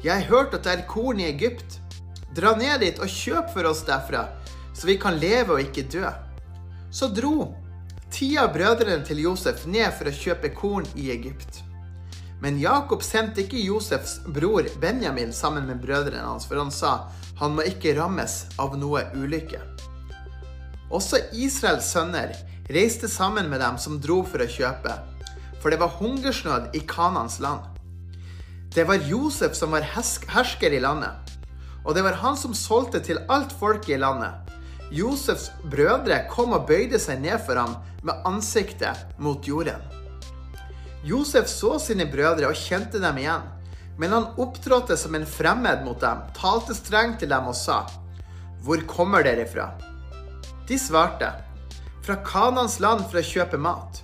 jeg 0.04 0.10
har 0.10 0.25
hørt 0.32 0.58
at 0.58 0.65
det 0.65 0.73
er 0.73 0.88
korn 0.89 1.21
i 1.21 1.30
Egypt. 1.30 1.78
Dra 2.36 2.56
ned 2.58 2.82
dit 2.82 2.97
og 2.99 3.13
kjøp 3.13 3.54
for 3.54 3.69
oss 3.69 3.86
derfra, 3.86 4.25
så 4.73 4.89
vi 4.89 4.97
kan 4.97 5.21
leve 5.21 5.54
og 5.54 5.62
ikke 5.69 5.86
dø. 5.86 6.10
Så 6.89 7.13
dro 7.13 7.54
ti 8.10 8.34
av 8.41 8.56
brødrene 8.58 9.06
til 9.06 9.21
Josef 9.28 9.67
ned 9.69 9.93
for 9.93 10.10
å 10.10 10.19
kjøpe 10.23 10.56
korn 10.58 10.89
i 10.97 11.12
Egypt. 11.13 11.62
Men 12.39 12.60
Jakob 12.60 13.04
sendte 13.04 13.43
ikke 13.43 13.60
Josefs 13.60 14.19
bror 14.32 14.67
Benjamin 14.80 15.34
sammen 15.36 15.65
med 15.67 15.82
brødrene 15.84 16.23
hans, 16.23 16.47
for 16.47 16.60
han 16.62 16.71
sa 16.71 17.10
han 17.39 17.56
må 17.56 17.65
ikke 17.67 17.95
rammes 17.97 18.45
av 18.60 18.78
noe 18.80 19.06
ulykke. 19.15 19.60
Også 20.91 21.19
Israels 21.36 21.91
sønner 21.91 22.34
reiste 22.71 23.10
sammen 23.12 23.49
med 23.52 23.62
dem 23.63 23.78
som 23.82 23.99
dro 24.02 24.21
for 24.23 24.43
å 24.43 24.49
kjøpe, 24.49 24.95
for 25.60 25.71
det 25.71 25.82
var 25.82 25.97
hungersnød 25.99 26.75
i 26.80 26.84
Kanans 26.88 27.39
land. 27.43 27.67
Det 28.73 28.86
var 28.88 29.04
Josef 29.10 29.56
som 29.58 29.75
var 29.75 29.88
hersker 29.95 30.73
i 30.73 30.82
landet, 30.84 31.36
og 31.84 31.95
det 31.95 32.06
var 32.06 32.19
han 32.23 32.38
som 32.39 32.56
solgte 32.56 33.02
til 33.04 33.19
alt 33.28 33.52
folket 33.60 33.97
i 33.97 34.02
landet. 34.02 34.56
Josefs 34.95 35.52
brødre 35.69 36.23
kom 36.32 36.56
og 36.56 36.67
bøyde 36.69 36.99
seg 37.02 37.21
ned 37.21 37.38
for 37.45 37.60
ham 37.60 37.75
med 38.06 38.25
ansiktet 38.25 39.19
mot 39.21 39.45
jorden. 39.45 39.98
Josef 41.03 41.47
så 41.47 41.77
sine 41.79 42.05
brødre 42.12 42.49
og 42.49 42.59
kjente 42.59 42.99
dem 42.99 43.21
igjen, 43.21 43.45
men 43.99 44.12
han 44.15 44.31
opptrådte 44.39 44.97
som 44.99 45.15
en 45.15 45.27
fremmed 45.27 45.85
mot 45.85 45.99
dem, 46.01 46.25
talte 46.35 46.75
strengt 46.75 47.21
til 47.23 47.31
dem 47.31 47.47
og 47.47 47.55
sa, 47.55 47.85
Hvor 48.63 48.83
kommer 48.88 49.23
dere 49.23 49.47
fra? 49.47 49.71
De 50.67 50.79
svarte, 50.79 51.31
Fra 52.03 52.15
Kanans 52.25 52.79
land 52.79 53.05
for 53.07 53.19
å 53.19 53.25
kjøpe 53.25 53.59
mat. 53.59 54.01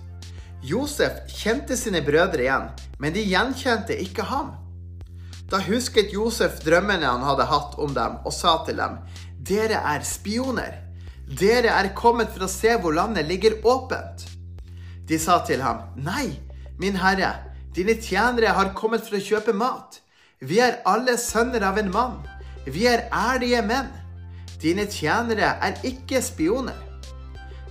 Josef 0.63 1.25
kjente 1.29 1.77
sine 1.77 2.01
brødre 2.01 2.43
igjen, 2.43 2.69
men 2.99 3.13
de 3.13 3.23
gjenkjente 3.23 3.97
ikke 4.01 4.25
ham. 4.31 4.53
Da 5.51 5.59
husket 5.61 6.13
Josef 6.13 6.61
drømmene 6.65 7.05
han 7.05 7.23
hadde 7.25 7.45
hatt 7.51 7.75
om 7.81 7.93
dem, 7.93 8.17
og 8.25 8.33
sa 8.33 8.57
til 8.65 8.79
dem, 8.81 8.97
Dere 9.45 9.83
er 9.93 10.05
spioner. 10.07 10.79
Dere 11.27 11.75
er 11.75 11.91
kommet 11.97 12.31
for 12.33 12.47
å 12.47 12.49
se 12.51 12.73
hvor 12.81 12.95
landet 12.97 13.27
ligger 13.29 13.59
åpent. 13.67 14.25
De 15.05 15.19
sa 15.21 15.37
til 15.45 15.61
ham, 15.61 15.85
Nei, 16.01 16.33
Min 16.77 16.95
Herre, 16.99 17.31
dine 17.75 17.95
tjenere 18.01 18.51
har 18.55 18.73
kommet 18.75 19.05
for 19.07 19.15
å 19.15 19.23
kjøpe 19.23 19.53
mat. 19.55 20.01
Vi 20.43 20.59
er 20.59 20.81
alle 20.87 21.15
sønner 21.19 21.63
av 21.63 21.79
en 21.79 21.91
mann. 21.91 22.17
Vi 22.67 22.83
er 22.89 23.07
ærlige 23.15 23.61
menn. 23.63 23.87
Dine 24.59 24.83
tjenere 24.91 25.53
er 25.63 25.79
ikke 25.87 26.19
spioner. 26.23 26.75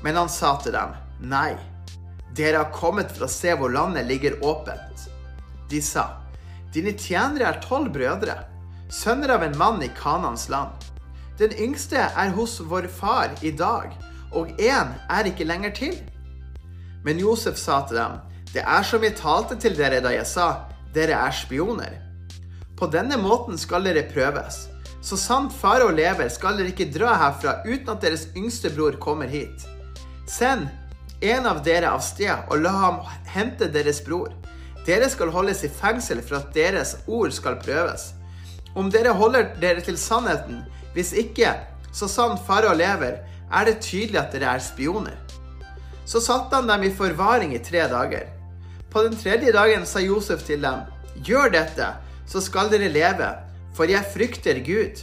Men 0.05 0.17
han 0.17 0.33
sa 0.33 0.55
til 0.63 0.73
dem, 0.77 0.97
nei, 1.21 1.53
dere 2.37 2.63
har 2.63 2.73
kommet 2.73 3.13
for 3.13 3.27
å 3.27 3.33
se 3.33 3.53
hvor 3.57 3.73
landet 3.73 4.09
ligger 4.09 4.41
åpent. 4.45 5.07
De 5.69 5.81
sa, 5.85 6.09
dine 6.73 6.97
tjenere 6.97 7.51
er 7.51 7.63
tolv 7.65 7.93
brødre, 7.93 8.41
sønner 8.93 9.37
av 9.37 9.45
en 9.45 9.57
mann 9.61 9.85
i 9.85 9.93
Kanans 9.97 10.49
land. 10.53 10.73
Den 11.41 11.53
yngste 11.61 12.09
er 12.09 12.33
hos 12.37 12.61
vår 12.61 12.89
far 12.89 13.33
i 13.45 13.53
dag, 13.53 13.93
og 14.33 14.53
én 14.61 14.93
er 15.13 15.29
ikke 15.29 15.49
lenger 15.49 15.77
til. 15.77 15.97
Men 17.05 17.21
Josef 17.21 17.59
sa 17.61 17.83
til 17.89 18.01
dem, 18.01 18.21
det 18.55 18.63
er 18.63 18.87
som 18.87 19.03
jeg 19.03 19.17
talte 19.19 19.57
til 19.59 19.75
dere 19.75 19.99
da 20.05 20.13
jeg 20.15 20.27
sa, 20.31 20.69
dere 20.95 21.19
er 21.19 21.35
spioner. 21.35 21.97
På 22.79 22.87
denne 22.91 23.19
måten 23.19 23.59
skal 23.59 23.87
dere 23.87 24.05
prøves. 24.07 24.69
Så 25.03 25.19
sant 25.21 25.53
farao 25.53 25.91
lever, 25.93 26.31
skal 26.31 26.57
dere 26.59 26.71
ikke 26.71 26.87
dra 26.95 27.17
herfra 27.19 27.59
uten 27.67 27.91
at 27.93 28.05
deres 28.05 28.29
yngste 28.39 28.71
bror 28.77 28.95
kommer 29.03 29.27
hit. 29.31 29.67
Send 30.31 30.71
en 31.25 31.49
av 31.51 31.65
dere 31.67 31.91
av 31.91 32.03
sted 32.05 32.47
og 32.47 32.63
la 32.63 32.73
ham 32.79 33.01
hente 33.35 33.69
deres 33.75 34.01
bror. 34.07 34.31
Dere 34.87 35.09
skal 35.11 35.33
holdes 35.35 35.65
i 35.67 35.73
fengsel 35.73 36.23
for 36.23 36.39
at 36.39 36.55
deres 36.55 36.95
ord 37.07 37.35
skal 37.35 37.59
prøves. 37.61 38.13
Om 38.79 38.91
dere 38.95 39.15
holder 39.19 39.51
dere 39.63 39.83
til 39.83 39.99
sannheten, 39.99 40.63
hvis 40.95 41.13
ikke, 41.17 41.53
så 41.95 42.07
sant 42.11 42.43
farao 42.47 42.75
lever, 42.77 43.19
er 43.51 43.67
det 43.67 43.81
tydelig 43.83 44.23
at 44.23 44.33
dere 44.35 44.55
er 44.55 44.63
spioner. 44.63 45.19
Så 46.07 46.21
satte 46.21 46.55
han 46.55 46.69
dem 46.69 46.87
i 46.87 46.95
forvaring 46.95 47.55
i 47.57 47.63
tre 47.65 47.87
dager. 47.91 48.34
På 48.95 49.03
den 49.03 49.17
tredje 49.17 49.51
dagen 49.53 49.83
sa 49.87 49.99
Josef 49.99 50.45
til 50.47 50.61
dem, 50.63 50.85
gjør 51.27 51.49
dette, 51.51 51.87
så 52.31 52.39
skal 52.39 52.69
dere 52.71 52.93
leve, 52.95 53.27
for 53.75 53.91
jeg 53.91 54.07
frykter 54.13 54.61
Gud. 54.63 55.01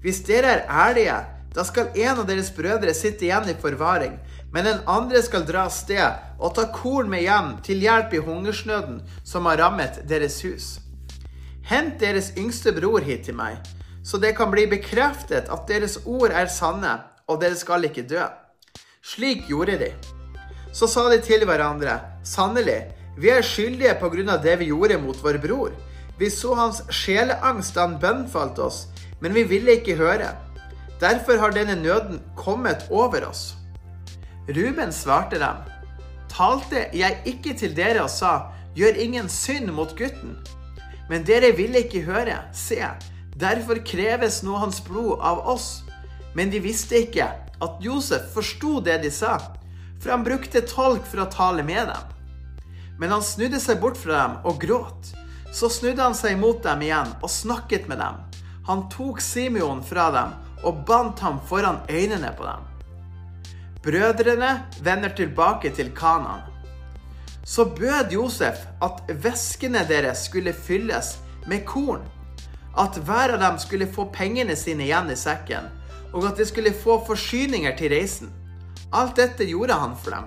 Hvis 0.00 0.22
dere 0.24 0.54
er 0.54 0.62
ærlige, 0.72 1.18
da 1.52 1.66
skal 1.68 1.92
en 1.92 2.22
av 2.22 2.24
deres 2.30 2.48
brødre 2.56 2.94
sitte 2.96 3.26
igjen 3.28 3.50
i 3.52 3.56
forvaring, 3.60 4.16
men 4.56 4.64
den 4.64 4.80
andre 4.88 5.20
skal 5.20 5.44
dra 5.44 5.66
av 5.68 5.76
sted 5.76 6.40
og 6.40 6.56
ta 6.56 6.64
korn 6.72 7.12
med 7.12 7.26
hjem 7.26 7.52
til 7.66 7.84
hjelp 7.84 8.16
i 8.16 8.24
hungersnøden 8.24 9.02
som 9.20 9.52
har 9.52 9.60
rammet 9.60 10.00
deres 10.08 10.40
hus. 10.48 10.72
Hent 11.68 12.00
deres 12.00 12.32
yngste 12.40 12.72
bror 12.72 13.04
hit 13.04 13.28
til 13.28 13.36
meg, 13.36 13.60
så 14.00 14.16
det 14.16 14.32
kan 14.40 14.48
bli 14.48 14.64
bekreftet 14.78 15.52
at 15.52 15.68
deres 15.68 16.00
ord 16.06 16.32
er 16.32 16.48
sanne, 16.48 17.02
og 17.28 17.44
dere 17.44 17.60
skal 17.60 17.84
ikke 17.84 18.08
dø. 18.08 18.24
Slik 19.04 19.44
gjorde 19.52 19.76
de. 19.84 19.92
Så 20.74 20.88
sa 20.90 21.06
de 21.12 21.20
til 21.22 21.44
hverandre, 21.46 22.00
sannelig, 22.26 22.80
vi 23.14 23.30
er 23.30 23.46
skyldige 23.46 23.94
på 24.00 24.08
grunn 24.10 24.32
av 24.32 24.42
det 24.42 24.56
vi 24.58 24.72
gjorde 24.72 24.98
mot 24.98 25.20
vår 25.22 25.38
bror. 25.42 25.74
Vi 26.18 26.30
så 26.30 26.54
hans 26.58 26.80
sjeleangst 26.90 27.76
da 27.76 27.86
han 27.86 28.00
bønnfalt 28.02 28.58
oss, 28.62 28.80
men 29.22 29.34
vi 29.36 29.46
ville 29.46 29.78
ikke 29.78 29.94
høre. 29.98 30.32
Derfor 30.98 31.38
har 31.38 31.54
denne 31.54 31.76
nøden 31.78 32.18
kommet 32.38 32.88
over 32.90 33.28
oss. 33.28 33.52
Ruben 34.50 34.90
svarte 34.92 35.38
dem, 35.38 35.62
talte 36.30 36.88
jeg 36.92 37.22
ikke 37.30 37.54
til 37.58 37.74
dere 37.76 38.02
og 38.02 38.10
sa, 38.10 38.50
gjør 38.74 38.98
ingen 38.98 39.30
synd 39.30 39.70
mot 39.74 39.94
gutten. 39.94 40.36
Men 41.08 41.22
dere 41.26 41.52
ville 41.54 41.84
ikke 41.84 42.02
høre, 42.08 42.40
se, 42.50 42.80
derfor 43.38 43.78
kreves 43.86 44.42
nå 44.42 44.58
hans 44.58 44.82
blod 44.82 45.22
av 45.22 45.46
oss. 45.54 45.84
Men 46.34 46.50
de 46.50 46.58
visste 46.64 46.98
ikke 47.06 47.30
at 47.62 47.82
Josef 47.84 48.32
forsto 48.34 48.80
det 48.82 49.04
de 49.04 49.12
sa, 49.14 49.38
for 50.04 50.10
han 50.10 50.24
brukte 50.24 50.60
tolk 50.60 51.06
for 51.08 51.22
å 51.24 51.30
tale 51.32 51.62
med 51.64 51.88
dem. 51.88 52.10
Men 53.00 53.14
han 53.14 53.22
snudde 53.24 53.56
seg 53.60 53.78
bort 53.80 53.96
fra 53.96 54.18
dem 54.18 54.34
og 54.44 54.58
gråt. 54.60 55.14
Så 55.48 55.70
snudde 55.72 56.04
han 56.04 56.16
seg 56.18 56.36
mot 56.36 56.60
dem 56.62 56.82
igjen 56.84 57.14
og 57.22 57.32
snakket 57.32 57.88
med 57.88 58.02
dem. 58.04 58.18
Han 58.68 58.84
tok 58.92 59.22
Simeon 59.24 59.80
fra 59.80 60.10
dem 60.12 60.34
og 60.60 60.84
bandt 60.84 61.24
ham 61.24 61.40
foran 61.48 61.80
øynene 61.88 62.34
på 62.36 62.44
dem. 62.44 62.68
Brødrene 63.84 64.52
vender 64.84 65.16
tilbake 65.16 65.72
til 65.72 65.88
Kanan. 65.96 66.44
Så 67.44 67.64
bød 67.64 68.12
Josef 68.12 68.60
at 68.84 69.00
veskene 69.24 69.86
deres 69.88 70.26
skulle 70.28 70.52
fylles 70.52 71.14
med 71.48 71.64
korn, 71.64 72.04
at 72.76 73.00
hver 73.08 73.38
av 73.38 73.40
dem 73.40 73.58
skulle 73.60 73.88
få 73.88 74.10
pengene 74.12 74.56
sine 74.56 74.84
igjen 74.84 75.12
i 75.12 75.16
sekken, 75.16 75.72
og 76.12 76.28
at 76.28 76.36
de 76.36 76.44
skulle 76.48 76.76
få 76.76 77.00
forsyninger 77.08 77.76
til 77.80 77.92
reisen. 77.96 78.32
Alt 78.92 79.16
dette 79.16 79.44
gjorde 79.44 79.72
han 79.72 79.96
for 79.96 80.10
dem. 80.10 80.24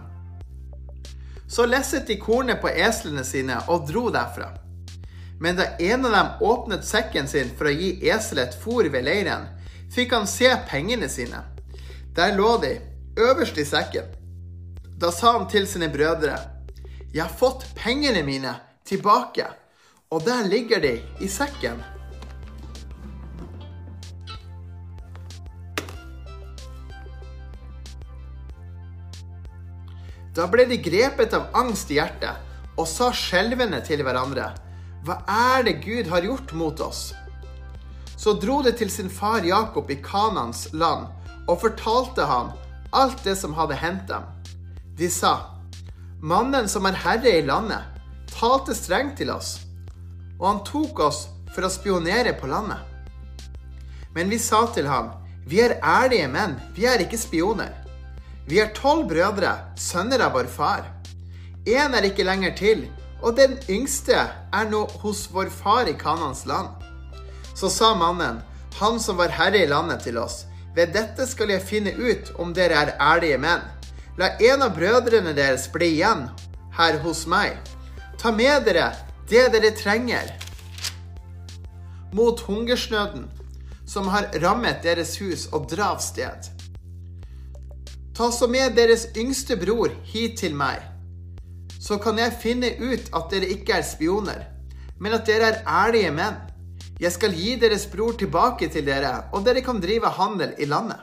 Så 1.47 1.65
lesset 1.65 2.07
de 2.07 2.17
kornet 2.19 2.61
på 2.61 2.69
eslene 2.69 3.23
sine 3.23 3.59
og 3.67 3.87
dro 3.87 4.09
derfra. 4.11 4.49
Men 5.39 5.55
da 5.55 5.69
en 5.79 6.05
av 6.05 6.11
dem 6.11 6.49
åpnet 6.49 6.85
sekken 6.85 7.27
sin 7.27 7.53
for 7.57 7.69
å 7.69 7.75
gi 7.75 8.09
eselet 8.09 8.57
fôr 8.63 8.89
ved 8.91 9.05
leiren, 9.05 9.47
fikk 9.93 10.15
han 10.17 10.27
se 10.27 10.49
pengene 10.69 11.09
sine. 11.09 11.43
Der 12.15 12.35
lå 12.35 12.57
de, 12.61 12.73
øverst 13.15 13.57
i 13.57 13.65
sekken. 13.65 14.09
Da 14.97 15.11
sa 15.13 15.37
han 15.37 15.47
til 15.47 15.67
sine 15.67 15.89
brødre, 15.93 16.37
Jeg 17.13 17.23
har 17.23 17.33
fått 17.33 17.63
pengene 17.75 18.23
mine 18.23 18.51
tilbake, 18.85 19.45
og 20.11 20.25
der 20.25 20.47
ligger 20.47 20.79
de 20.79 20.99
i 21.19 21.27
sekken. 21.27 21.79
Da 30.37 30.45
ble 30.45 30.67
de 30.69 30.77
grepet 30.77 31.33
av 31.33 31.47
angst 31.57 31.89
i 31.89 31.95
hjertet 31.97 32.77
og 32.77 32.85
sa 32.85 33.09
skjelvende 33.09 33.79
til 33.85 34.03
hverandre, 34.05 34.51
Hva 35.01 35.21
er 35.25 35.63
det 35.65 35.79
Gud 35.81 36.09
har 36.11 36.21
gjort 36.21 36.53
mot 36.53 36.81
oss? 36.83 37.13
Så 38.17 38.35
dro 38.37 38.59
de 38.61 38.73
til 38.77 38.91
sin 38.93 39.09
far 39.09 39.45
Jakob 39.45 39.89
i 39.89 39.97
Kanans 40.03 40.67
land 40.73 41.07
og 41.47 41.61
fortalte 41.63 42.25
ham 42.29 42.51
alt 42.93 43.23
det 43.25 43.33
som 43.39 43.55
hadde 43.57 43.79
hendt 43.81 44.05
dem. 44.11 44.27
De 44.97 45.09
sa, 45.09 45.55
Mannen 46.21 46.69
som 46.69 46.85
er 46.85 46.97
herre 47.01 47.33
i 47.39 47.45
landet, 47.45 47.81
talte 48.29 48.77
strengt 48.77 49.17
til 49.17 49.33
oss, 49.33 49.55
og 50.37 50.45
han 50.51 50.63
tok 50.69 51.01
oss 51.07 51.23
for 51.55 51.65
å 51.65 51.73
spionere 51.73 52.35
på 52.37 52.49
landet. 52.49 52.81
Men 54.13 54.29
vi 54.29 54.37
sa 54.37 54.67
til 54.73 54.85
ham, 54.89 55.15
Vi 55.47 55.61
er 55.63 55.79
ærlige 55.79 56.27
menn, 56.27 56.57
vi 56.75 56.85
er 56.85 56.99
ikke 56.99 57.17
spioner. 57.17 57.86
Vi 58.47 58.61
er 58.63 58.69
tolv 58.71 59.09
brødre, 59.09 59.51
sønner 59.75 60.21
av 60.23 60.37
vår 60.37 60.47
far. 60.47 60.85
Én 61.67 61.95
er 61.97 62.05
ikke 62.07 62.23
lenger 62.23 62.53
til, 62.55 62.85
og 63.19 63.35
den 63.35 63.57
yngste 63.67 64.15
er 64.15 64.69
nå 64.71 64.85
hos 65.01 65.25
vår 65.33 65.49
far 65.51 65.89
i 65.91 65.95
Kanans 65.99 66.45
land. 66.47 66.69
Så 67.51 67.67
sa 67.73 67.91
mannen, 67.99 68.39
han 68.79 68.99
som 69.03 69.19
var 69.19 69.35
herre 69.35 69.65
i 69.65 69.67
landet 69.67 70.05
til 70.07 70.19
oss, 70.21 70.45
ved 70.75 70.93
dette 70.95 71.27
skal 71.27 71.51
jeg 71.51 71.65
finne 71.67 71.91
ut 71.97 72.31
om 72.39 72.53
dere 72.55 72.77
er 72.85 72.95
ærlige 73.03 73.41
menn. 73.41 73.65
La 74.17 74.31
en 74.39 74.63
av 74.63 74.77
brødrene 74.77 75.35
deres 75.35 75.67
bli 75.73 75.97
igjen 75.97 76.29
her 76.77 76.99
hos 77.03 77.25
meg. 77.27 77.57
Ta 78.21 78.31
med 78.31 78.63
dere 78.63 78.93
det 79.27 79.49
dere 79.51 79.75
trenger 79.75 80.31
mot 82.15 82.39
hungersnøden 82.47 83.27
som 83.87 84.07
har 84.07 84.29
rammet 84.39 84.79
deres 84.83 85.17
hus, 85.19 85.47
og 85.51 85.67
dra 85.71 85.91
av 85.95 85.99
sted. 86.03 86.56
Ta 88.17 88.31
så 88.31 88.47
med 88.49 88.73
deres 88.73 89.03
yngste 89.13 89.53
bror 89.61 89.91
hit 90.09 90.39
til 90.41 90.55
meg, 90.57 90.81
så 91.77 91.99
kan 92.01 92.17
jeg 92.17 92.33
finne 92.41 92.71
ut 92.81 93.11
at 93.13 93.27
dere 93.29 93.49
ikke 93.53 93.75
er 93.77 93.83
spioner, 93.85 94.39
men 94.97 95.13
at 95.13 95.27
dere 95.29 95.51
er 95.51 95.59
ærlige 95.69 96.09
menn. 96.15 96.39
Jeg 96.97 97.13
skal 97.13 97.35
gi 97.37 97.51
deres 97.61 97.85
bror 97.85 98.15
tilbake 98.17 98.71
til 98.73 98.87
dere, 98.87 99.27
og 99.37 99.45
dere 99.45 99.61
kan 99.61 99.77
drive 99.77 100.09
handel 100.17 100.55
i 100.57 100.65
landet. 100.65 100.97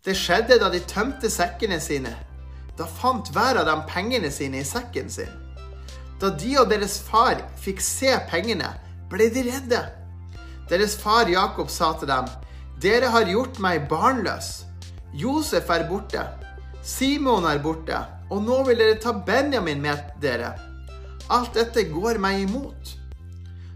Det 0.00 0.16
skjedde 0.16 0.56
da 0.62 0.70
de 0.72 0.80
tømte 0.88 1.28
sekkene 1.28 1.76
sine. 1.80 2.14
Da 2.78 2.86
fant 2.88 3.28
hver 3.34 3.60
av 3.60 3.68
dem 3.68 3.82
pengene 3.90 4.30
sine 4.32 4.62
i 4.62 4.64
sekken 4.64 5.12
sin. 5.12 5.32
Da 6.20 6.30
de 6.32 6.54
og 6.56 6.70
deres 6.72 6.96
far 7.04 7.42
fikk 7.60 7.84
se 7.84 8.16
pengene, 8.30 8.72
ble 9.12 9.28
de 9.28 9.44
redde. 9.50 9.82
Deres 10.70 10.96
far 10.96 11.28
Jakob 11.28 11.68
sa 11.68 11.92
til 12.00 12.08
dem, 12.08 12.32
Dere 12.80 13.12
har 13.12 13.28
gjort 13.28 13.60
meg 13.60 13.84
barnløs. 13.92 14.65
Josef 15.16 15.70
er 15.70 15.86
borte. 15.88 16.20
Simon 16.84 17.46
er 17.48 17.58
borte. 17.64 17.96
Og 18.28 18.42
nå 18.44 18.58
vil 18.66 18.76
dere 18.76 18.98
ta 19.00 19.14
Benjamin 19.14 19.80
med 19.80 20.10
dere. 20.20 20.50
Alt 21.32 21.54
dette 21.56 21.86
går 21.88 22.18
meg 22.20 22.42
imot. 22.42 22.90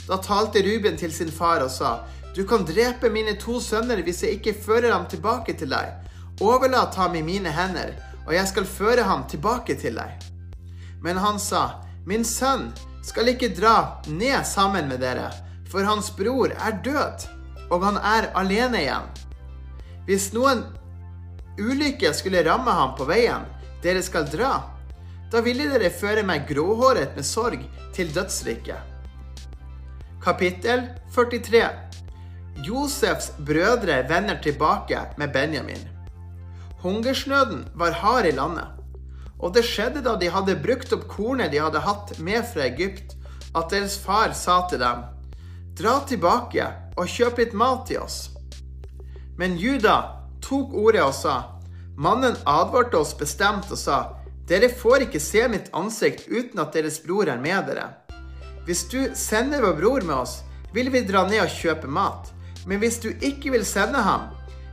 Da 0.04 0.18
talte 0.20 0.60
Ruben 0.66 0.98
til 1.00 1.12
sin 1.14 1.30
far 1.32 1.62
og 1.64 1.70
sa, 1.72 2.00
Du 2.36 2.44
kan 2.46 2.66
drepe 2.66 3.08
mine 3.10 3.38
to 3.40 3.56
sønner 3.60 4.02
hvis 4.04 4.20
jeg 4.22 4.36
ikke 4.38 4.54
fører 4.66 4.92
ham 4.92 5.06
tilbake 5.08 5.54
til 5.56 5.72
deg. 5.72 5.94
Overlat 6.40 6.94
ham 7.00 7.16
i 7.16 7.22
mine 7.24 7.50
hender, 7.50 7.94
og 8.26 8.34
jeg 8.34 8.48
skal 8.50 8.68
føre 8.68 9.06
ham 9.08 9.24
tilbake 9.28 9.78
til 9.80 9.96
deg. 9.96 10.26
Men 11.00 11.16
han 11.16 11.40
sa, 11.40 11.80
Min 12.04 12.24
sønn 12.24 12.68
skal 13.06 13.32
ikke 13.32 13.54
dra 13.56 14.02
ned 14.06 14.44
sammen 14.44 14.92
med 14.92 15.00
dere, 15.00 15.30
for 15.72 15.88
hans 15.88 16.10
bror 16.10 16.52
er 16.52 16.76
død, 16.84 17.26
og 17.70 17.86
han 17.86 17.96
er 17.96 18.28
alene 18.36 18.84
igjen. 18.84 19.08
Hvis 20.04 20.32
noen 20.34 20.66
ulykke 21.60 22.12
skulle 22.16 22.44
ramme 22.46 22.72
ham 22.74 22.94
på 22.98 23.06
veien, 23.08 23.44
dere 23.84 24.02
skal 24.02 24.28
dra, 24.32 24.54
da 25.30 25.42
ville 25.44 25.68
dere 25.70 25.92
føre 25.94 26.24
meg 26.26 26.48
gråhåret 26.48 27.14
med 27.16 27.26
sorg 27.26 27.62
til 27.94 28.10
dødsriket. 28.14 28.80
Kapittel 30.20 30.88
43 31.14 31.62
Josefs 32.66 33.30
brødre 33.38 34.02
vender 34.08 34.40
tilbake 34.42 34.98
med 35.16 35.32
Benjamin. 35.32 35.88
Hungersnøden 36.82 37.64
var 37.74 37.90
hard 37.90 38.26
i 38.26 38.30
landet, 38.30 38.68
Og 39.40 39.54
det 39.54 39.64
skjedde 39.64 40.02
da 40.04 40.18
de 40.20 40.28
hadde 40.28 40.58
brukt 40.60 40.92
opp 40.92 41.06
kornet 41.08 41.52
de 41.52 41.60
hadde 41.62 41.80
hatt 41.80 42.18
med 42.20 42.44
fra 42.44 42.66
Egypt, 42.66 43.14
at 43.56 43.70
deres 43.72 43.96
far 43.96 44.34
sa 44.36 44.66
til 44.68 44.82
dem, 44.82 45.00
Dra 45.80 46.00
tilbake 46.04 46.66
og 46.96 47.08
kjøp 47.08 47.38
litt 47.40 47.54
mat 47.56 47.86
til 47.88 48.02
oss. 48.04 48.30
Men 49.38 49.56
Juda 49.56 50.19
tok 50.50 50.74
ordet 50.74 51.04
og 51.06 51.14
sa, 51.14 51.36
Mannen 52.00 52.34
advarte 52.48 52.98
oss 52.98 53.12
bestemt 53.14 53.70
og 53.70 53.78
sa, 53.78 53.98
Dere 54.50 54.66
får 54.74 55.04
ikke 55.06 55.20
se 55.22 55.44
mitt 55.52 55.68
ansikt 55.76 56.26
uten 56.26 56.58
at 56.58 56.74
deres 56.74 56.96
bror 57.04 57.28
er 57.30 57.38
med 57.38 57.68
dere. 57.70 57.84
Hvis 58.66 58.82
du 58.90 59.12
sender 59.14 59.62
vår 59.62 59.76
bror 59.78 60.06
med 60.08 60.16
oss, 60.16 60.40
vil 60.74 60.90
vi 60.90 61.04
dra 61.06 61.22
ned 61.28 61.44
og 61.44 61.54
kjøpe 61.54 61.90
mat. 61.90 62.32
Men 62.66 62.82
hvis 62.82 62.98
du 63.02 63.12
ikke 63.12 63.52
vil 63.54 63.62
sende 63.66 64.02
ham, 64.02 64.26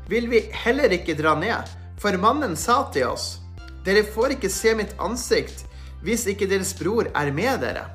vil 0.09 0.29
vi 0.31 0.47
heller 0.65 0.97
ikke 0.97 1.17
dra 1.19 1.35
ned. 1.37 1.69
For 2.01 2.17
mannen 2.17 2.55
sa 2.57 2.79
til 2.93 3.11
oss, 3.11 3.37
dere 3.85 4.01
får 4.05 4.37
ikke 4.37 4.51
se 4.51 4.73
mitt 4.77 4.97
ansikt 5.01 5.65
hvis 6.05 6.25
ikke 6.29 6.49
deres 6.49 6.73
bror 6.77 7.09
er 7.13 7.31
med 7.33 7.61
dere. 7.61 7.85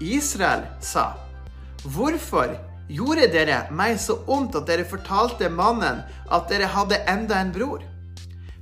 Israel 0.00 0.64
sa, 0.84 1.12
Hvorfor 1.84 2.56
gjorde 2.88 3.26
dere 3.32 3.64
meg 3.70 3.98
så 4.00 4.20
ondt 4.26 4.56
at 4.58 4.68
dere 4.68 4.86
fortalte 4.88 5.50
mannen 5.50 6.04
at 6.30 6.48
dere 6.50 6.70
hadde 6.70 7.02
enda 7.10 7.40
en 7.40 7.52
bror? 7.54 7.82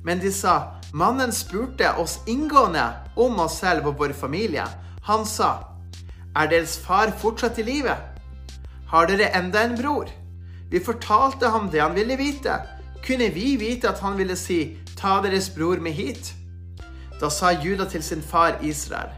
Men 0.04 0.20
de 0.20 0.32
sa, 0.32 0.74
Mannen 0.94 1.32
spurte 1.32 1.88
oss 1.98 2.20
inngående 2.26 2.84
om 3.16 3.40
oss 3.42 3.56
selv 3.58 3.88
og 3.90 3.96
vår 3.98 4.12
familie. 4.14 4.62
Han 5.08 5.24
sa, 5.26 5.64
Er 6.36 6.46
deres 6.46 6.76
far 6.78 7.10
fortsatt 7.18 7.58
i 7.58 7.64
live? 7.66 7.96
Har 8.92 9.08
dere 9.10 9.32
enda 9.34 9.64
en 9.66 9.74
bror? 9.74 10.06
Vi 10.70 10.80
fortalte 10.80 11.50
ham 11.50 11.66
det 11.70 11.82
han 11.82 11.96
ville 11.98 12.16
vite. 12.16 12.60
Kunne 13.06 13.28
vi 13.34 13.56
vite 13.56 13.90
at 13.90 13.98
han 14.06 14.14
ville 14.18 14.36
si, 14.38 14.78
ta 14.94 15.18
deres 15.22 15.50
bror 15.50 15.82
med 15.82 15.92
hit? 15.98 16.30
Da 17.20 17.30
sa 17.30 17.50
Juda 17.50 17.88
til 17.90 18.02
sin 18.02 18.22
far 18.22 18.58
Israel, 18.62 19.10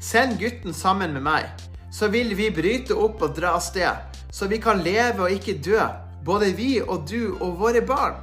send 0.00 0.38
gutten 0.38 0.74
sammen 0.74 1.12
med 1.12 1.26
meg, 1.26 1.50
så 1.90 2.08
vil 2.12 2.34
vi 2.36 2.50
bryte 2.50 2.94
opp 2.94 3.22
og 3.22 3.34
dra 3.36 3.54
av 3.56 3.62
sted, 3.64 4.18
så 4.30 4.48
vi 4.50 4.58
kan 4.62 4.82
leve 4.84 5.26
og 5.26 5.32
ikke 5.32 5.58
dø, 5.64 5.80
både 6.26 6.52
vi 6.58 6.80
og 6.82 7.06
du 7.08 7.36
og 7.40 7.58
våre 7.60 7.82
barn. 7.86 8.18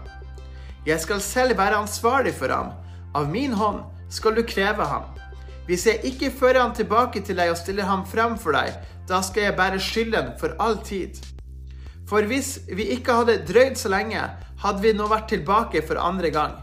Jeg 0.86 0.99
skal 0.99 1.21
selv 1.23 1.58
være 1.58 1.80
ansvarlig 1.80 2.34
for 2.36 2.52
ham, 2.52 2.73
av 3.15 3.30
min 3.32 3.54
hånd 3.56 3.84
skal 4.12 4.36
du 4.36 4.43
kreve 4.43 4.86
ham. 4.86 5.06
Hvis 5.67 5.86
jeg 5.88 6.04
ikke 6.04 6.32
fører 6.36 6.60
ham 6.60 6.73
tilbake 6.76 7.21
til 7.23 7.38
deg 7.39 7.54
og 7.54 7.60
stiller 7.60 7.88
ham 7.88 8.04
frem 8.06 8.36
for 8.39 8.56
deg, 8.56 8.76
da 9.08 9.21
skal 9.23 9.47
jeg 9.47 9.56
bære 9.56 9.80
skylden 9.80 10.34
for 10.39 10.58
all 10.60 10.76
tid. 10.84 11.21
For 12.10 12.28
hvis 12.28 12.58
vi 12.67 12.89
ikke 12.97 13.15
hadde 13.21 13.39
drøyd 13.47 13.80
så 13.80 13.91
lenge, 13.91 14.21
hadde 14.60 14.84
vi 14.84 14.91
nå 14.95 15.08
vært 15.12 15.32
tilbake 15.32 15.82
for 15.88 15.99
andre 15.99 16.34
gang. 16.36 16.58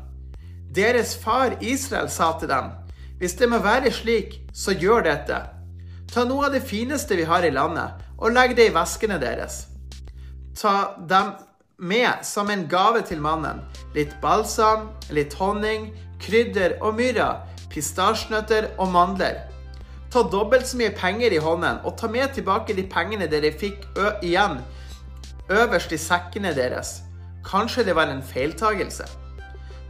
Deres 0.70 1.16
far 1.18 1.56
Israel 1.60 2.10
sa 2.12 2.34
til 2.38 2.52
dem, 2.52 2.70
hvis 3.18 3.34
det 3.40 3.48
må 3.50 3.58
være 3.64 3.90
slik, 3.92 4.38
så 4.52 4.76
gjør 4.76 5.08
dette. 5.08 5.40
Ta 6.10 6.24
noe 6.26 6.48
av 6.48 6.54
det 6.54 6.64
fineste 6.66 7.14
vi 7.14 7.26
har 7.28 7.44
i 7.46 7.52
landet, 7.54 8.00
og 8.18 8.34
legg 8.34 8.56
det 8.58 8.66
i 8.68 8.74
veskene 8.74 9.18
deres. 9.22 9.66
Ta 10.58 10.96
dem 11.08 11.34
med 11.78 12.24
som 12.26 12.50
en 12.50 12.66
gave 12.68 13.04
til 13.06 13.22
mannen. 13.22 13.62
Litt 13.94 14.12
balsam, 14.22 14.88
litt 15.14 15.34
honning, 15.38 15.90
krydder 16.20 16.76
og 16.82 16.98
myrra, 16.98 17.46
pistasjenøtter 17.70 18.72
og 18.76 18.90
mandler. 18.92 19.38
Ta 20.10 20.24
dobbelt 20.26 20.66
så 20.66 20.80
mye 20.80 20.90
penger 20.98 21.32
i 21.32 21.38
hånden, 21.38 21.78
og 21.86 21.94
ta 21.96 22.10
med 22.10 22.34
tilbake 22.34 22.74
de 22.74 22.84
pengene 22.90 23.30
dere 23.30 23.52
fikk 23.54 23.86
igjen 24.26 24.58
øverst 25.50 25.94
i 25.94 25.98
sekkene 25.98 26.50
deres. 26.54 27.00
Kanskje 27.46 27.86
det 27.86 27.94
var 27.96 28.10
en 28.10 28.22
feiltagelse. 28.22 29.06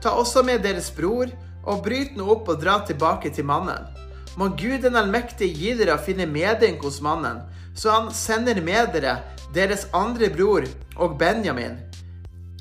Ta 0.00 0.12
også 0.16 0.44
med 0.44 0.62
deres 0.64 0.90
bror, 0.92 1.32
og 1.64 1.82
bryt 1.84 2.14
nå 2.16 2.28
opp 2.32 2.48
og 2.48 2.60
dra 2.60 2.78
tilbake 2.88 3.32
til 3.36 3.44
mannen. 3.48 3.99
Må 4.38 4.52
Gud 4.54 4.84
den 4.84 4.98
allmektige 4.98 5.50
gi 5.54 5.74
dere 5.78 5.96
å 5.96 6.02
finne 6.02 6.28
medynk 6.30 6.84
hos 6.86 7.00
mannen, 7.02 7.42
så 7.74 7.94
han 7.96 8.10
sender 8.14 8.60
med 8.62 8.92
dere 8.94 9.18
deres 9.54 9.86
andre 9.96 10.30
bror 10.30 10.66
og 10.96 11.16
Benjamin. 11.18 11.78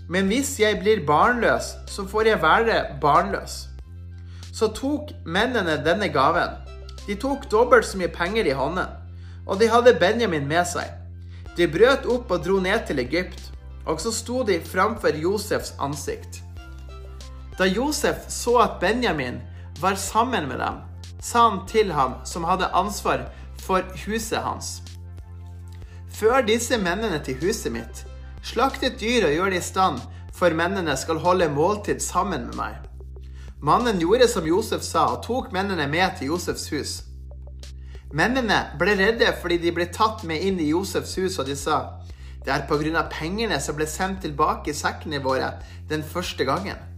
Men 0.09 0.25
hvis 0.31 0.55
jeg 0.57 0.79
blir 0.81 1.03
barnløs, 1.05 1.75
så 1.85 2.07
får 2.09 2.31
jeg 2.31 2.41
være 2.41 2.79
barnløs. 3.01 3.67
Så 4.49 4.71
tok 4.73 5.13
mennene 5.25 5.77
denne 5.85 6.09
gaven. 6.09 6.57
De 7.05 7.13
tok 7.15 7.45
dobbelt 7.51 7.85
så 7.85 7.99
mye 8.01 8.09
penger 8.13 8.49
i 8.49 8.57
hånden, 8.57 8.89
og 9.45 9.61
de 9.61 9.69
hadde 9.69 9.97
Benjamin 10.01 10.49
med 10.49 10.65
seg. 10.69 10.89
De 11.57 11.69
brøt 11.69 12.09
opp 12.09 12.31
og 12.33 12.43
dro 12.45 12.57
ned 12.63 12.87
til 12.89 13.01
Egypt, 13.05 13.51
og 13.85 14.01
så 14.01 14.11
sto 14.13 14.41
de 14.45 14.59
framfor 14.65 15.13
Josefs 15.17 15.75
ansikt. 15.81 16.41
Da 17.59 17.67
Josef 17.69 18.25
så 18.31 18.57
at 18.63 18.77
Benjamin 18.81 19.41
var 19.81 19.97
sammen 19.99 20.47
med 20.49 20.61
dem, 20.61 20.81
sa 21.19 21.49
han 21.49 21.65
til 21.67 21.91
ham 21.91 22.19
som 22.25 22.47
hadde 22.47 22.71
ansvar 22.75 23.27
for 23.59 23.83
huset 24.05 24.39
hans. 24.43 24.79
Før 26.19 26.41
disse 26.47 26.77
mennene 26.79 27.19
til 27.23 27.39
huset 27.43 27.71
mitt. 27.73 28.05
Slaktet 28.43 28.99
dyr 28.99 29.27
og 29.27 29.35
gjør 29.35 29.53
det 29.53 29.59
i 29.59 29.67
stand, 29.67 29.99
for 30.33 30.55
mennene 30.55 30.95
skal 30.97 31.19
holde 31.19 31.49
måltid 31.51 31.99
sammen 31.99 32.47
med 32.47 32.55
meg. 32.55 32.77
Mannen 33.59 33.99
gjorde 33.99 34.29
som 34.31 34.47
Josef 34.47 34.83
sa, 34.87 35.09
og 35.11 35.23
tok 35.25 35.51
mennene 35.51 35.87
med 35.91 36.15
til 36.17 36.31
Josefs 36.31 36.69
hus. 36.71 36.93
Mennene 38.15 38.61
ble 38.79 38.95
redde 38.97 39.33
fordi 39.41 39.59
de 39.61 39.73
ble 39.75 39.89
tatt 39.93 40.23
med 40.25 40.41
inn 40.41 40.59
i 40.63 40.71
Josefs 40.71 41.17
hus, 41.19 41.37
og 41.37 41.49
de 41.51 41.57
sa, 41.59 41.99
det 42.45 42.55
er 42.55 42.63
på 42.69 42.79
grunn 42.79 42.95
av 42.97 43.11
pengene 43.11 43.59
som 43.61 43.75
ble 43.75 43.85
sendt 43.87 44.23
tilbake 44.23 44.71
i 44.71 44.77
sekkene 44.77 45.19
våre 45.21 45.57
den 45.91 46.05
første 46.07 46.47
gangen 46.47 46.88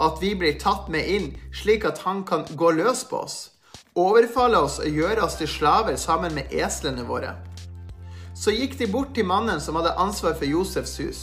at 0.00 0.22
vi 0.22 0.34
blir 0.38 0.58
tatt 0.60 0.88
med 0.92 1.08
inn, 1.08 1.28
slik 1.54 1.84
at 1.88 2.02
han 2.04 2.24
kan 2.28 2.44
gå 2.56 2.70
løs 2.76 3.04
på 3.08 3.22
oss, 3.26 3.36
overfalle 3.96 4.58
oss 4.60 4.78
og 4.82 4.98
gjøre 5.00 5.24
oss 5.24 5.38
til 5.40 5.50
slaver 5.50 5.96
sammen 6.00 6.34
med 6.36 6.52
eslene 6.52 7.06
våre. 7.08 7.34
Så 8.36 8.52
gikk 8.52 8.76
de 8.78 8.88
bort 8.92 9.14
til 9.16 9.28
mannen 9.28 9.60
som 9.64 9.78
hadde 9.78 9.96
ansvar 10.00 10.36
for 10.36 10.48
Josefs 10.48 10.96
hus, 11.00 11.20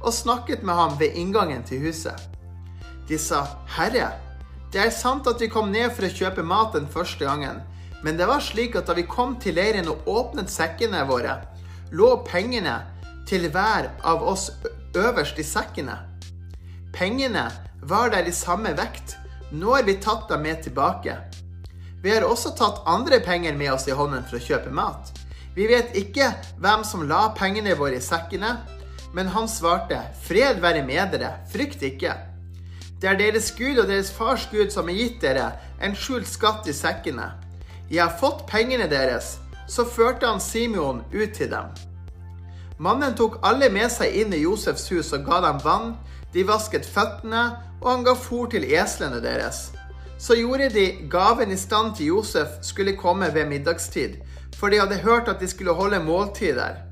og 0.00 0.14
snakket 0.14 0.64
med 0.66 0.74
ham 0.74 0.96
ved 0.98 1.14
inngangen 1.18 1.62
til 1.66 1.82
huset. 1.86 2.14
De 3.08 3.18
sa, 3.18 3.44
Herre, 3.76 4.12
det 4.72 4.82
er 4.82 4.94
sant 4.94 5.26
at 5.30 5.40
vi 5.40 5.48
kom 5.50 5.70
ned 5.72 5.90
for 5.96 6.06
å 6.06 6.12
kjøpe 6.12 6.44
mat 6.44 6.74
den 6.76 6.88
første 6.90 7.24
gangen, 7.24 7.62
men 8.04 8.18
det 8.18 8.28
var 8.30 8.42
slik 8.44 8.76
at 8.78 8.86
da 8.90 8.94
vi 8.94 9.06
kom 9.08 9.36
til 9.42 9.56
leiren 9.58 9.88
og 9.90 10.06
åpnet 10.10 10.50
sekkene 10.52 11.02
våre, 11.08 11.38
lå 11.90 12.10
pengene 12.26 12.76
til 13.28 13.48
hver 13.52 13.90
av 14.06 14.22
oss 14.22 14.50
øverst 14.96 15.38
i 15.40 15.46
sekkene. 15.46 15.96
Pengene 16.94 17.46
var 17.88 18.10
der 18.10 18.28
i 18.28 18.32
samme 18.32 18.74
vekt. 18.76 19.16
Nå 19.50 19.72
har 19.74 19.82
vi 19.82 19.94
tatt 20.02 20.28
dem 20.28 20.42
med 20.44 20.62
tilbake. 20.62 21.16
Vi 22.02 22.10
har 22.12 22.26
også 22.26 22.52
tatt 22.56 22.82
andre 22.86 23.20
penger 23.24 23.56
med 23.56 23.72
oss 23.72 23.88
i 23.88 23.96
hånden 23.96 24.26
for 24.28 24.38
å 24.38 24.44
kjøpe 24.44 24.72
mat. 24.74 25.12
Vi 25.56 25.66
vet 25.66 25.96
ikke 25.96 26.28
hvem 26.60 26.84
som 26.84 27.06
la 27.08 27.30
pengene 27.34 27.74
våre 27.78 27.96
i 27.96 28.04
sekkene, 28.04 28.52
men 29.16 29.32
han 29.32 29.48
svarte, 29.48 30.02
Fred 30.22 30.60
være 30.60 30.84
med 30.86 31.16
dere, 31.16 31.32
frykt 31.50 31.82
ikke. 31.82 32.12
Det 33.00 33.08
er 33.08 33.18
deres 33.18 33.50
Gud 33.56 33.80
og 33.80 33.88
deres 33.88 34.12
fars 34.12 34.44
Gud 34.52 34.70
som 34.74 34.90
har 34.90 34.98
gitt 34.98 35.20
dere 35.22 35.52
en 35.80 35.96
skjult 35.96 36.28
skatt 36.28 36.68
i 36.68 36.76
sekkene. 36.76 37.30
Jeg 37.88 38.04
har 38.04 38.18
fått 38.20 38.44
pengene 38.50 38.88
deres. 38.90 39.38
Så 39.68 39.84
førte 39.84 40.26
han 40.26 40.40
Simeon 40.40 41.02
ut 41.12 41.34
til 41.36 41.50
dem. 41.52 41.72
Mannen 42.80 43.16
tok 43.16 43.40
alle 43.44 43.68
med 43.72 43.90
seg 43.92 44.14
inn 44.16 44.32
i 44.32 44.44
Josefs 44.44 44.86
hus 44.92 45.12
og 45.16 45.26
ga 45.26 45.40
dem 45.44 45.58
vann. 45.64 45.90
De 46.34 46.44
vasket 46.44 46.86
føttene 46.86 47.44
og 47.80 47.90
han 47.92 48.04
ga 48.06 48.14
fôr 48.18 48.48
til 48.52 48.66
eslene 48.66 49.20
deres. 49.22 49.68
Så 50.18 50.34
gjorde 50.34 50.70
de 50.74 50.86
gaven 51.10 51.52
i 51.54 51.58
stand 51.58 51.94
til 51.96 52.12
Josef 52.12 52.58
skulle 52.66 52.96
komme 52.98 53.30
ved 53.34 53.46
middagstid, 53.46 54.18
for 54.58 54.68
de 54.68 54.80
hadde 54.80 54.98
hørt 55.04 55.28
at 55.30 55.40
de 55.40 55.48
skulle 55.48 55.74
holde 55.74 56.02
måltid 56.02 56.58
der. 56.58 56.82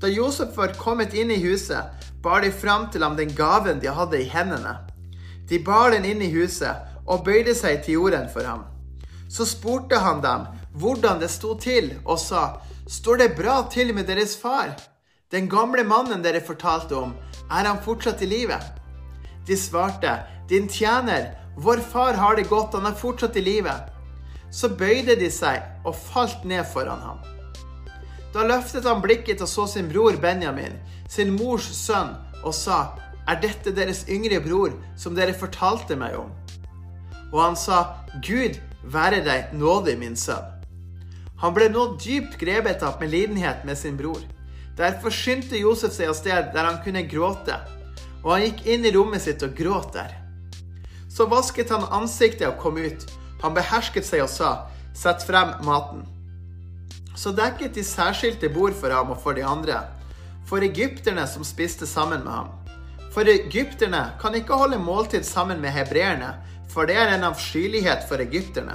Da 0.00 0.08
Josef 0.08 0.56
var 0.56 0.76
kommet 0.80 1.14
inn 1.14 1.30
i 1.30 1.42
huset, 1.42 1.84
bar 2.22 2.40
de 2.40 2.50
fram 2.52 2.88
til 2.90 3.04
ham 3.04 3.16
den 3.16 3.34
gaven 3.36 3.80
de 3.80 3.92
hadde 3.92 4.22
i 4.22 4.28
hendene. 4.28 4.78
De 5.48 5.60
bar 5.64 5.92
den 5.92 6.04
inn 6.08 6.22
i 6.24 6.32
huset 6.32 7.04
og 7.06 7.24
bøyde 7.24 7.54
seg 7.54 7.84
til 7.84 8.00
jorden 8.00 8.26
for 8.32 8.44
ham. 8.48 8.64
Så 9.28 9.44
spurte 9.44 10.00
han 10.00 10.22
dem 10.24 10.48
hvordan 10.76 11.20
det 11.20 11.30
sto 11.30 11.54
til, 11.60 11.92
og 12.04 12.18
sa, 12.20 12.60
Står 12.88 13.16
det 13.18 13.34
bra 13.36 13.64
til 13.70 13.94
med 13.94 14.06
deres 14.06 14.36
far? 14.38 14.76
Den 15.32 15.48
gamle 15.50 15.82
mannen 15.84 16.22
dere 16.22 16.40
fortalte 16.44 16.94
om, 16.94 17.16
er 17.50 17.68
han 17.68 17.82
fortsatt 17.82 18.22
i 18.22 18.30
live? 18.30 18.58
De 19.46 19.56
svarte, 19.56 20.18
Din 20.48 20.68
tjener, 20.68 21.34
vår 21.56 21.80
far 21.82 22.14
har 22.14 22.36
det 22.36 22.48
godt, 22.48 22.74
han 22.74 22.86
er 22.86 22.98
fortsatt 22.98 23.36
i 23.36 23.42
live. 23.42 23.72
Så 24.50 24.68
bøyde 24.68 25.16
de 25.18 25.30
seg 25.30 25.62
og 25.84 25.96
falt 25.98 26.44
ned 26.44 26.64
foran 26.72 27.02
ham. 27.02 27.22
Da 28.34 28.44
løftet 28.46 28.86
han 28.86 29.02
blikket 29.02 29.42
og 29.42 29.48
så 29.48 29.66
sin 29.70 29.88
bror 29.90 30.18
Benjamin, 30.22 30.76
sin 31.08 31.34
mors 31.38 31.66
sønn, 31.72 32.14
og 32.44 32.54
sa, 32.54 32.98
Er 33.26 33.40
dette 33.42 33.72
deres 33.74 34.04
yngre 34.08 34.38
bror, 34.38 34.70
som 34.96 35.14
dere 35.16 35.34
fortalte 35.34 35.96
meg 35.98 36.14
om? 36.14 36.30
Og 37.32 37.40
han 37.42 37.56
sa, 37.58 38.04
Gud 38.22 38.60
være 38.84 39.24
deg 39.26 39.56
nådig, 39.58 39.96
min 39.98 40.14
sønn. 40.14 40.52
Han 41.42 41.54
ble 41.56 41.66
nå 41.68 41.96
dypt 42.00 42.38
grepet 42.38 42.84
av 42.86 43.00
med 43.00 43.10
lidenhet 43.10 43.64
med 43.66 43.76
sin 43.76 43.96
bror. 43.98 44.22
Derfor 44.76 45.14
skyndte 45.14 45.56
Josef 45.56 45.94
seg 45.96 46.12
av 46.12 46.18
sted 46.18 46.52
der 46.52 46.68
han 46.68 46.82
kunne 46.84 47.06
gråte 47.08 47.56
og 48.26 48.32
han 48.34 48.42
gikk 48.42 48.64
inn 48.66 48.86
i 48.88 48.90
rommet 48.90 49.22
sitt 49.22 49.42
og 49.46 49.54
gråt 49.54 49.92
der. 49.94 50.16
Så 51.06 51.28
vasket 51.30 51.70
han 51.70 51.86
ansiktet 51.94 52.48
og 52.48 52.58
kom 52.58 52.80
ut. 52.82 53.04
Han 53.44 53.54
behersket 53.54 54.06
seg 54.06 54.24
og 54.24 54.32
sa, 54.32 54.50
sett 54.98 55.22
frem 55.22 55.52
maten. 55.64 56.02
Så 57.16 57.30
dekket 57.36 57.76
de 57.78 57.84
særskilte 57.86 58.50
bord 58.52 58.74
for 58.76 58.90
ham 58.90 59.12
og 59.14 59.20
for 59.22 59.38
de 59.38 59.44
andre, 59.46 59.78
for 60.48 60.64
egypterne 60.66 61.22
som 61.30 61.46
spiste 61.46 61.86
sammen 61.86 62.24
med 62.24 62.32
ham. 62.32 62.50
For 63.14 63.30
egypterne 63.30 64.02
kan 64.20 64.34
ikke 64.36 64.58
holde 64.58 64.82
måltid 64.82 65.24
sammen 65.24 65.62
med 65.62 65.72
hebreerne, 65.76 66.34
for 66.68 66.90
det 66.90 66.98
er 66.98 67.14
en 67.14 67.28
avskyelighet 67.30 68.04
for 68.10 68.20
egypterne. 68.20 68.74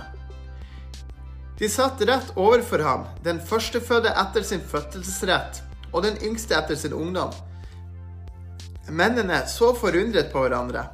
De 1.60 1.68
satt 1.70 2.00
rett 2.08 2.32
overfor 2.40 2.82
ham, 2.82 3.04
den 3.22 3.44
førstefødte 3.52 4.16
etter 4.24 4.48
sin 4.48 4.64
fødselsrett 4.72 5.62
og 5.92 6.04
den 6.06 6.18
yngste 6.24 6.56
etter 6.58 6.76
sin 6.80 6.94
ungdom. 6.94 7.32
Mennene 8.90 9.44
så 9.48 9.74
forundret 9.78 10.32
på 10.34 10.44
hverandre. 10.44 10.88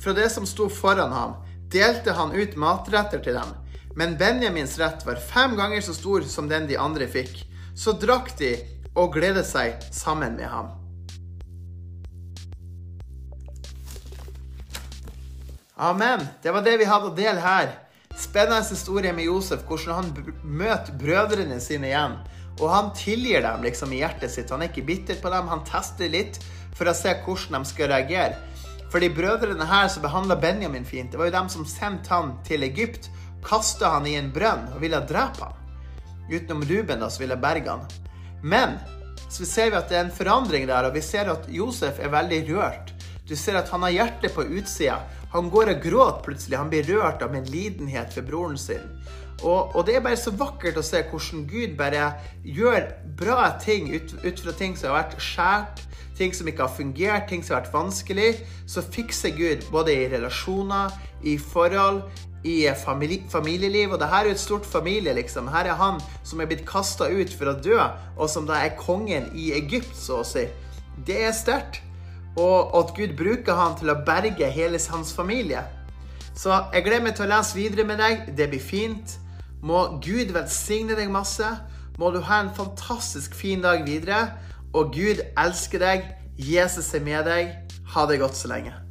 Fra 0.00 0.14
det 0.16 0.28
som 0.32 0.46
sto 0.46 0.68
foran 0.70 1.12
ham, 1.12 1.36
delte 1.72 2.14
han 2.14 2.32
ut 2.32 2.56
matretter 2.56 3.20
til 3.24 3.36
dem. 3.36 3.52
Men 3.96 4.16
Benjamins 4.20 4.78
rett 4.78 5.06
var 5.06 5.20
fem 5.20 5.56
ganger 5.56 5.80
så 5.80 5.94
stor 5.96 6.24
som 6.28 6.48
den 6.48 6.68
de 6.68 6.78
andre 6.78 7.08
fikk. 7.08 7.42
Så 7.76 7.96
drakk 7.96 8.34
de 8.38 8.54
og 8.96 9.16
gledet 9.16 9.44
seg 9.48 9.80
sammen 9.92 10.36
med 10.36 10.48
ham. 10.52 10.74
Amen. 15.76 16.22
Det 16.42 16.52
var 16.52 16.64
det 16.64 16.78
vi 16.80 16.88
hadde 16.88 17.10
å 17.10 17.16
dele 17.16 17.40
her. 17.40 17.74
Spennende 18.16 18.64
historie 18.64 19.12
med 19.12 19.28
Josef, 19.28 19.66
hvordan 19.68 19.98
han 19.98 20.38
møter 20.42 20.96
brødrene 20.96 21.58
sine 21.60 21.90
igjen. 21.90 22.16
Og 22.60 22.70
han 22.72 22.92
tilgir 22.96 23.42
dem 23.44 23.64
liksom 23.66 23.92
i 23.92 24.00
hjertet 24.00 24.32
sitt. 24.32 24.50
Han 24.50 24.64
er 24.64 24.70
ikke 24.70 24.86
bitter 24.88 25.18
på 25.20 25.32
dem, 25.32 25.50
han 25.52 25.64
tester 25.68 26.08
litt 26.12 26.40
for 26.76 26.88
å 26.88 26.96
se 26.96 27.12
hvordan 27.24 27.62
de 27.62 27.68
skal 27.68 27.92
reagere. 27.92 28.38
For 28.92 29.02
de 29.02 29.10
brødrene 29.12 29.66
her 29.66 29.88
som 29.92 30.04
behandla 30.04 30.38
Benjamin 30.40 30.86
fint, 30.86 31.10
det 31.12 31.20
var 31.20 31.28
jo 31.28 31.36
dem 31.36 31.48
som 31.52 31.68
sendte 31.68 32.12
han 32.14 32.36
til 32.46 32.64
Egypt, 32.64 33.10
kasta 33.44 33.96
han 33.96 34.06
i 34.08 34.16
en 34.18 34.30
brønn 34.32 34.68
og 34.72 34.80
ville 34.82 35.02
drepe 35.08 35.48
han. 35.48 35.62
Utenom 36.30 36.64
Ruben, 36.66 37.02
da, 37.02 37.10
som 37.10 37.22
ville 37.22 37.38
berge 37.38 37.70
han. 37.70 37.84
Men 38.42 38.78
så 39.30 39.46
ser 39.46 39.72
vi 39.72 39.78
at 39.78 39.90
det 39.90 39.98
er 39.98 40.06
en 40.06 40.14
forandring 40.14 40.66
der, 40.70 40.88
og 40.88 40.94
vi 40.96 41.02
ser 41.04 41.30
at 41.32 41.48
Josef 41.50 42.00
er 42.00 42.14
veldig 42.14 42.40
rørt. 42.52 42.92
Du 43.26 43.34
ser 43.36 43.58
at 43.58 43.70
han 43.74 43.82
har 43.82 43.94
hjertet 43.94 44.34
på 44.34 44.44
utsida. 44.46 45.00
Han 45.32 45.50
går 45.50 45.72
og 45.72 45.82
gråter 45.82 46.22
plutselig. 46.22 46.58
Han 46.58 46.70
blir 46.70 46.86
rørt 46.86 47.24
av 47.26 47.34
en 47.34 47.48
lidenhet 47.50 48.14
for 48.14 48.26
broren 48.26 48.58
sin. 48.58 48.84
Og, 49.42 49.74
og, 49.76 49.82
det 49.86 49.96
er 49.96 50.04
bare 50.04 50.16
så 50.16 50.32
vakkert 50.32 50.78
å 50.80 50.84
se 50.84 51.02
hvordan 51.10 51.44
Gud 51.50 51.74
bare 51.76 52.08
gjør 52.44 52.88
bra 53.18 53.50
ting 53.60 53.90
ut, 53.92 54.14
ut 54.24 54.40
fra 54.40 54.54
ting 54.56 54.76
som 54.78 54.90
har 54.90 55.02
vært 55.02 55.18
skjært, 55.20 55.82
ting 56.16 56.32
som 56.32 56.48
ikke 56.48 56.64
har 56.64 56.72
fungert, 56.72 57.26
ting 57.28 57.44
som 57.44 57.56
har 57.56 57.66
vært 57.66 57.74
vanskelig. 57.74 58.30
Så 58.64 58.84
fikser 58.84 59.36
Gud 59.36 59.66
både 59.72 59.92
i 59.92 60.08
relasjoner, 60.12 60.94
i 61.20 61.36
forhold, 61.36 62.00
i 62.46 62.62
familie, 62.80 63.28
familieliv. 63.28 63.92
Og 63.92 64.00
det 64.00 64.08
her 64.08 64.24
er 64.24 64.32
jo 64.32 64.38
et 64.38 64.44
stort 64.46 64.68
familie, 64.68 65.12
liksom. 65.18 65.52
Her 65.52 65.68
er 65.68 65.80
han 65.80 66.00
som 66.24 66.40
er 66.40 66.48
blitt 66.48 66.64
kasta 66.68 67.10
ut 67.12 67.32
for 67.36 67.52
å 67.52 67.58
dø, 67.60 67.76
og 68.16 68.30
som 68.32 68.48
da 68.48 68.62
er 68.64 68.78
kongen 68.80 69.28
i 69.36 69.50
Egypt, 69.58 69.92
så 69.98 70.22
å 70.22 70.26
si. 70.26 70.46
Det 71.04 71.20
er 71.26 71.36
sterkt 71.36 71.82
og 72.36 72.76
at 72.76 72.92
Gud 72.96 73.16
bruker 73.16 73.56
han 73.56 73.76
til 73.78 73.90
å 73.90 74.00
berge 74.04 74.48
hele 74.52 74.80
hans 74.92 75.12
familie. 75.16 75.62
Så 76.36 76.52
jeg 76.74 76.84
gleder 76.84 77.04
meg 77.06 77.16
til 77.16 77.24
å 77.24 77.30
lese 77.32 77.56
videre 77.56 77.86
med 77.88 78.00
deg. 78.00 78.26
Det 78.36 78.50
blir 78.52 78.60
fint. 78.60 79.16
Må 79.66 79.98
Gud 79.98 80.30
velsigne 80.36 80.94
deg 80.94 81.10
masse. 81.10 81.46
Må 81.98 82.12
du 82.14 82.20
ha 82.22 82.42
en 82.44 82.54
fantastisk 82.54 83.34
fin 83.34 83.64
dag 83.64 83.82
videre. 83.88 84.36
Og 84.76 84.94
Gud 84.94 85.24
elsker 85.34 85.82
deg. 85.82 86.10
Jesus 86.38 86.92
er 86.94 87.02
med 87.02 87.26
deg. 87.26 87.54
Ha 87.94 88.06
det 88.06 88.20
godt 88.22 88.38
så 88.38 88.52
lenge. 88.52 88.85